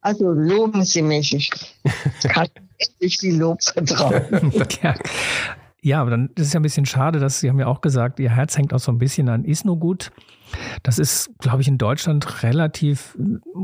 Also 0.00 0.30
loben 0.30 0.84
Sie 0.84 1.02
mich. 1.02 1.34
Ich 1.34 1.50
kann 2.22 2.48
endlich 2.78 3.18
die 3.18 3.32
Lob 3.32 3.62
vertrauen. 3.62 4.52
ja. 4.82 4.94
Ja, 5.82 6.00
aber 6.00 6.10
dann 6.10 6.30
ist 6.34 6.48
es 6.48 6.52
ja 6.52 6.60
ein 6.60 6.62
bisschen 6.62 6.86
schade, 6.86 7.20
dass 7.20 7.40
Sie 7.40 7.48
haben 7.48 7.60
ja 7.60 7.66
auch 7.66 7.80
gesagt, 7.80 8.18
Ihr 8.18 8.30
Herz 8.30 8.56
hängt 8.56 8.72
auch 8.72 8.78
so 8.78 8.90
ein 8.90 8.98
bisschen 8.98 9.28
an 9.28 9.44
Isnogut. 9.44 10.10
Das 10.82 10.98
ist, 10.98 11.30
glaube 11.38 11.60
ich, 11.60 11.68
in 11.68 11.76
Deutschland 11.78 12.42
relativ, 12.42 13.16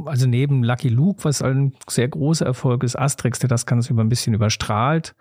also 0.06 0.26
neben 0.26 0.62
Lucky 0.62 0.88
Luke, 0.88 1.24
was 1.24 1.40
ein 1.42 1.72
sehr 1.88 2.08
großer 2.08 2.44
Erfolg 2.44 2.82
ist, 2.82 2.98
Asterix, 2.98 3.38
der 3.38 3.48
das 3.48 3.66
Ganze 3.66 3.92
über 3.92 4.02
ein 4.02 4.08
bisschen 4.08 4.34
überstrahlt. 4.34 5.14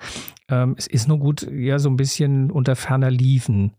Ähm, 0.50 0.76
es 0.78 0.88
ist 0.88 1.08
nur 1.08 1.20
gut, 1.20 1.48
ja, 1.52 1.80
so 1.80 1.90
ein 1.90 1.96
bisschen 1.96 2.52
unter 2.52 2.76
ferner 2.76 3.12
Liefen. 3.12 3.74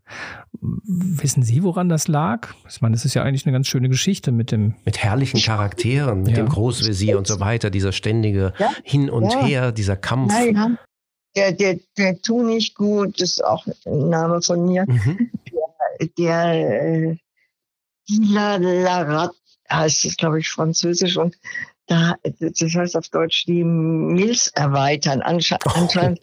Wissen 0.60 1.42
Sie, 1.42 1.62
woran 1.62 1.88
das 1.88 2.08
lag? 2.08 2.48
Ich 2.68 2.80
meine, 2.80 2.94
es 2.94 3.04
ist 3.04 3.14
ja 3.14 3.22
eigentlich 3.22 3.46
eine 3.46 3.52
ganz 3.52 3.66
schöne 3.66 3.88
Geschichte 3.88 4.32
mit 4.32 4.52
dem. 4.52 4.74
Mit 4.84 4.98
herrlichen 4.98 5.40
Charakteren, 5.40 6.22
mit 6.22 6.36
ja. 6.36 6.44
dem 6.44 6.48
Großvisier 6.48 7.18
und 7.18 7.26
so 7.26 7.40
weiter, 7.40 7.70
dieser 7.70 7.92
ständige 7.92 8.52
ja. 8.58 8.70
Hin 8.84 9.10
und 9.10 9.32
ja. 9.32 9.44
Her, 9.44 9.72
dieser 9.72 9.96
Kampf. 9.96 10.32
Nein, 10.32 10.78
der, 11.36 11.52
der, 11.52 11.78
der 11.96 12.20
Tu 12.20 12.42
nicht 12.42 12.74
gut, 12.74 13.20
das 13.20 13.30
ist 13.30 13.44
auch 13.44 13.66
ein 13.86 14.08
Name 14.08 14.42
von 14.42 14.64
mir. 14.66 14.84
Mhm. 14.86 15.30
Der, 16.18 16.18
der 16.18 17.12
äh, 17.12 17.16
Larat 18.58 19.32
heißt 19.70 20.04
es, 20.04 20.16
glaube 20.16 20.40
ich, 20.40 20.48
französisch 20.48 21.16
und 21.16 21.36
da, 21.86 22.14
das 22.22 22.74
heißt 22.74 22.96
auf 22.96 23.08
Deutsch 23.08 23.44
die 23.46 23.64
Milz 23.64 24.50
erweitern. 24.54 25.20
Ansche 25.22 25.56
oh. 25.66 25.70
Anscheinend 25.74 26.20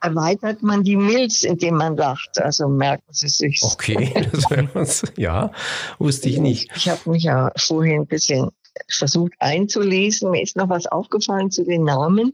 erweitert 0.00 0.62
man 0.62 0.82
die 0.82 0.96
Milz, 0.96 1.44
indem 1.44 1.76
man 1.76 1.96
lacht. 1.96 2.40
Also 2.40 2.68
merken 2.68 3.12
Sie 3.12 3.28
sich. 3.28 3.60
Okay, 3.62 4.28
das 4.74 5.02
ja, 5.16 5.52
wusste 5.98 6.28
ich 6.28 6.38
nicht. 6.38 6.70
Ich 6.74 6.88
habe 6.88 7.10
mich 7.10 7.24
ja 7.24 7.52
vorhin 7.56 8.02
ein 8.02 8.06
bisschen 8.06 8.50
versucht 8.88 9.34
einzulesen. 9.38 10.30
Mir 10.30 10.42
ist 10.42 10.56
noch 10.56 10.68
was 10.68 10.86
aufgefallen 10.86 11.50
zu 11.50 11.64
den 11.64 11.84
Namen 11.84 12.32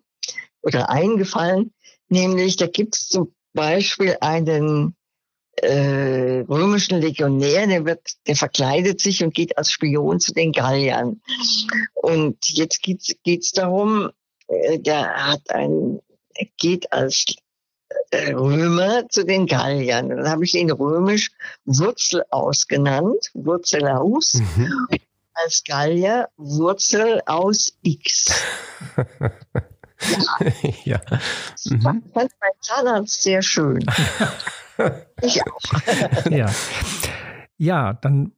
oder 0.62 0.90
eingefallen. 0.90 1.72
Nämlich, 2.14 2.54
da 2.54 2.68
gibt 2.68 2.94
es 2.94 3.08
zum 3.08 3.34
Beispiel 3.54 4.16
einen 4.20 4.94
äh, 5.56 6.44
römischen 6.48 7.00
Legionär, 7.00 7.66
der 7.66 7.84
wird, 7.84 8.02
der 8.28 8.36
verkleidet 8.36 9.00
sich 9.00 9.24
und 9.24 9.34
geht 9.34 9.58
als 9.58 9.72
Spion 9.72 10.20
zu 10.20 10.32
den 10.32 10.52
Galliern. 10.52 11.20
Und 11.94 12.36
jetzt 12.48 12.84
geht's 12.84 13.16
geht's 13.24 13.50
darum, 13.50 14.10
äh, 14.46 14.78
der 14.78 15.32
hat 15.32 15.50
ein, 15.50 15.98
geht 16.56 16.92
als 16.92 17.24
äh, 18.10 18.32
Römer 18.32 19.08
zu 19.08 19.24
den 19.24 19.46
Galliern. 19.46 20.10
Dann 20.10 20.28
habe 20.28 20.44
ich 20.44 20.54
ihn 20.54 20.70
römisch 20.70 21.32
Wurzel 21.64 22.22
ausgenannt, 22.30 23.32
Wurzel 23.34 23.88
aus. 23.88 24.34
Mhm. 24.34 24.88
Als 25.32 25.64
Gallier 25.64 26.28
Wurzel 26.36 27.20
aus 27.26 27.72
X. 27.82 28.32
Ja. 30.10 30.52
ja. 30.84 31.00
Mhm. 31.64 31.80
fand 31.82 32.04
mein 32.14 32.52
Zahnarzt 32.60 33.22
sehr 33.22 33.42
schön. 33.42 33.84
ich 35.22 35.40
auch. 35.42 36.30
ja. 36.30 36.50
Ja, 37.56 37.92
dann 37.94 38.32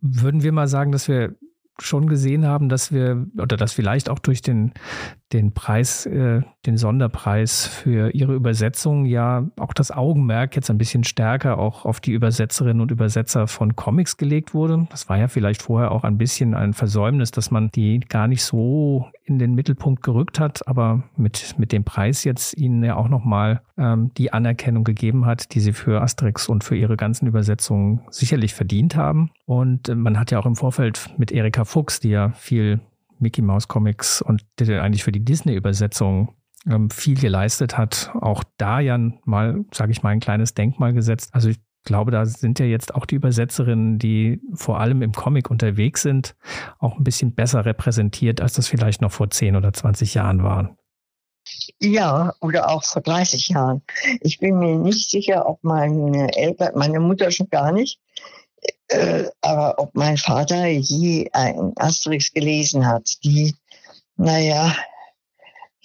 würden 0.00 0.42
wir 0.42 0.52
mal 0.52 0.68
sagen, 0.68 0.92
dass 0.92 1.08
wir 1.08 1.34
schon 1.78 2.08
gesehen 2.08 2.46
haben, 2.46 2.68
dass 2.68 2.92
wir 2.92 3.26
oder 3.38 3.56
dass 3.56 3.72
vielleicht 3.72 4.08
auch 4.08 4.18
durch 4.18 4.40
den, 4.40 4.72
den 5.32 5.52
Preis, 5.52 6.06
äh, 6.06 6.42
den 6.66 6.76
Sonderpreis 6.76 7.66
für 7.66 8.14
ihre 8.14 8.34
Übersetzung 8.34 9.06
ja 9.06 9.48
auch 9.58 9.72
das 9.72 9.90
Augenmerk 9.90 10.54
jetzt 10.54 10.70
ein 10.70 10.78
bisschen 10.78 11.02
stärker 11.02 11.58
auch 11.58 11.84
auf 11.84 12.00
die 12.00 12.12
Übersetzerinnen 12.12 12.80
und 12.80 12.92
Übersetzer 12.92 13.48
von 13.48 13.74
Comics 13.74 14.16
gelegt 14.16 14.54
wurde. 14.54 14.86
Das 14.90 15.08
war 15.08 15.18
ja 15.18 15.26
vielleicht 15.26 15.62
vorher 15.62 15.90
auch 15.90 16.04
ein 16.04 16.16
bisschen 16.16 16.54
ein 16.54 16.74
Versäumnis, 16.74 17.32
dass 17.32 17.50
man 17.50 17.70
die 17.72 18.00
gar 18.00 18.28
nicht 18.28 18.44
so 18.44 19.10
in 19.24 19.40
den 19.40 19.54
Mittelpunkt 19.54 20.02
gerückt 20.02 20.38
hat, 20.38 20.66
aber 20.68 21.02
mit, 21.16 21.56
mit 21.58 21.72
dem 21.72 21.82
Preis 21.82 22.22
jetzt 22.22 22.56
ihnen 22.56 22.84
ja 22.84 22.94
auch 22.94 23.08
nochmal 23.08 23.62
ähm, 23.76 24.12
die 24.16 24.32
Anerkennung 24.32 24.84
gegeben 24.84 25.26
hat, 25.26 25.54
die 25.54 25.60
sie 25.60 25.72
für 25.72 26.02
Asterix 26.02 26.48
und 26.48 26.62
für 26.62 26.76
ihre 26.76 26.96
ganzen 26.96 27.26
Übersetzungen 27.26 28.00
sicherlich 28.10 28.54
verdient 28.54 28.94
haben. 28.94 29.30
Und 29.44 29.88
äh, 29.88 29.96
man 29.96 30.20
hat 30.20 30.30
ja 30.30 30.38
auch 30.38 30.46
im 30.46 30.54
Vorfeld 30.54 31.10
mit 31.18 31.32
Erika 31.32 31.64
Fuchs, 31.64 31.98
die 31.98 32.10
ja 32.10 32.30
viel 32.30 32.80
Mickey 33.18 33.42
Mouse 33.42 33.68
Comics 33.68 34.22
und 34.22 34.44
die 34.58 34.72
eigentlich 34.74 35.04
für 35.04 35.12
die 35.12 35.24
Disney-Übersetzung 35.24 36.34
ähm, 36.66 36.90
viel 36.90 37.18
geleistet 37.18 37.78
hat, 37.78 38.10
auch 38.20 38.42
da 38.58 38.80
ja 38.80 38.98
mal, 39.24 39.64
sage 39.72 39.92
ich 39.92 40.02
mal, 40.02 40.10
ein 40.10 40.20
kleines 40.20 40.54
Denkmal 40.54 40.92
gesetzt. 40.92 41.30
Also 41.32 41.48
ich 41.48 41.58
glaube, 41.84 42.10
da 42.10 42.26
sind 42.26 42.58
ja 42.58 42.66
jetzt 42.66 42.94
auch 42.94 43.06
die 43.06 43.14
Übersetzerinnen, 43.14 43.98
die 43.98 44.40
vor 44.54 44.80
allem 44.80 45.02
im 45.02 45.12
Comic 45.12 45.50
unterwegs 45.50 46.02
sind, 46.02 46.36
auch 46.78 46.98
ein 46.98 47.04
bisschen 47.04 47.34
besser 47.34 47.64
repräsentiert, 47.64 48.40
als 48.40 48.54
das 48.54 48.68
vielleicht 48.68 49.00
noch 49.00 49.12
vor 49.12 49.30
10 49.30 49.56
oder 49.56 49.72
20 49.72 50.14
Jahren 50.14 50.42
waren. 50.42 50.76
Ja, 51.80 52.34
oder 52.40 52.68
auch 52.70 52.82
vor 52.82 53.02
30 53.02 53.48
Jahren. 53.48 53.82
Ich 54.20 54.40
bin 54.40 54.58
mir 54.58 54.76
nicht 54.76 55.10
sicher, 55.10 55.48
ob 55.48 55.62
meine 55.62 56.36
Eltern, 56.36 56.72
meine 56.74 56.98
Mutter 56.98 57.30
schon 57.30 57.48
gar 57.48 57.70
nicht, 57.70 58.00
äh, 58.88 59.24
aber 59.40 59.78
ob 59.78 59.94
mein 59.94 60.16
Vater 60.16 60.66
je 60.66 61.28
ein 61.32 61.72
Asterix 61.76 62.32
gelesen 62.32 62.86
hat, 62.86 63.22
die, 63.24 63.54
naja, 64.16 64.76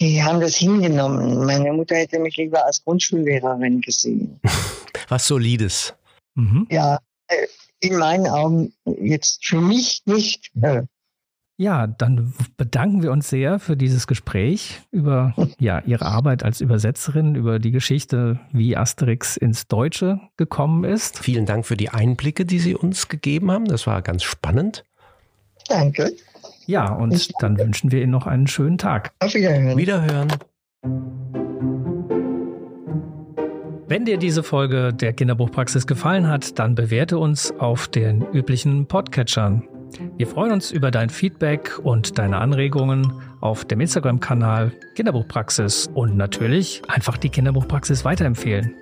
die 0.00 0.22
haben 0.22 0.40
das 0.40 0.56
hingenommen. 0.56 1.44
Meine 1.44 1.72
Mutter 1.72 1.96
hätte 1.96 2.18
mich 2.18 2.36
lieber 2.36 2.64
als 2.64 2.82
Grundschullehrerin 2.84 3.80
gesehen. 3.80 4.40
Was 5.08 5.26
Solides. 5.26 5.94
Mhm. 6.34 6.66
Ja, 6.70 6.98
äh, 7.28 7.46
in 7.80 7.96
meinen 7.96 8.26
Augen 8.26 8.72
jetzt 8.84 9.44
für 9.44 9.60
mich 9.60 10.02
nicht. 10.06 10.50
Äh, 10.60 10.82
ja, 11.62 11.86
dann 11.86 12.34
bedanken 12.56 13.02
wir 13.02 13.12
uns 13.12 13.30
sehr 13.30 13.60
für 13.60 13.76
dieses 13.76 14.08
Gespräch 14.08 14.80
über 14.90 15.32
ja, 15.60 15.80
Ihre 15.86 16.06
Arbeit 16.06 16.42
als 16.42 16.60
Übersetzerin, 16.60 17.36
über 17.36 17.60
die 17.60 17.70
Geschichte, 17.70 18.40
wie 18.50 18.76
Asterix 18.76 19.36
ins 19.36 19.68
Deutsche 19.68 20.20
gekommen 20.36 20.82
ist. 20.82 21.20
Vielen 21.20 21.46
Dank 21.46 21.64
für 21.64 21.76
die 21.76 21.90
Einblicke, 21.90 22.44
die 22.44 22.58
Sie 22.58 22.74
uns 22.74 23.08
gegeben 23.08 23.52
haben. 23.52 23.66
Das 23.66 23.86
war 23.86 24.02
ganz 24.02 24.24
spannend. 24.24 24.84
Danke. 25.68 26.12
Ja, 26.66 26.92
und 26.92 27.30
dann 27.40 27.56
wünschen 27.58 27.92
wir 27.92 28.02
Ihnen 28.02 28.10
noch 28.10 28.26
einen 28.26 28.48
schönen 28.48 28.76
Tag. 28.76 29.12
Auf 29.20 29.32
Wiederhören. 29.32 29.78
Wiederhören. 29.78 30.28
Wenn 33.86 34.04
dir 34.04 34.16
diese 34.16 34.42
Folge 34.42 34.92
der 34.92 35.12
Kinderbuchpraxis 35.12 35.86
gefallen 35.86 36.26
hat, 36.26 36.58
dann 36.58 36.74
bewerte 36.74 37.18
uns 37.18 37.52
auf 37.52 37.86
den 37.86 38.22
üblichen 38.32 38.86
Podcatchern. 38.86 39.68
Wir 40.16 40.26
freuen 40.26 40.52
uns 40.52 40.70
über 40.70 40.90
dein 40.90 41.10
Feedback 41.10 41.78
und 41.82 42.18
deine 42.18 42.38
Anregungen 42.38 43.12
auf 43.40 43.64
dem 43.64 43.80
Instagram-Kanal 43.80 44.72
Kinderbuchpraxis 44.94 45.90
und 45.92 46.16
natürlich 46.16 46.82
einfach 46.88 47.16
die 47.16 47.28
Kinderbuchpraxis 47.28 48.04
weiterempfehlen. 48.04 48.74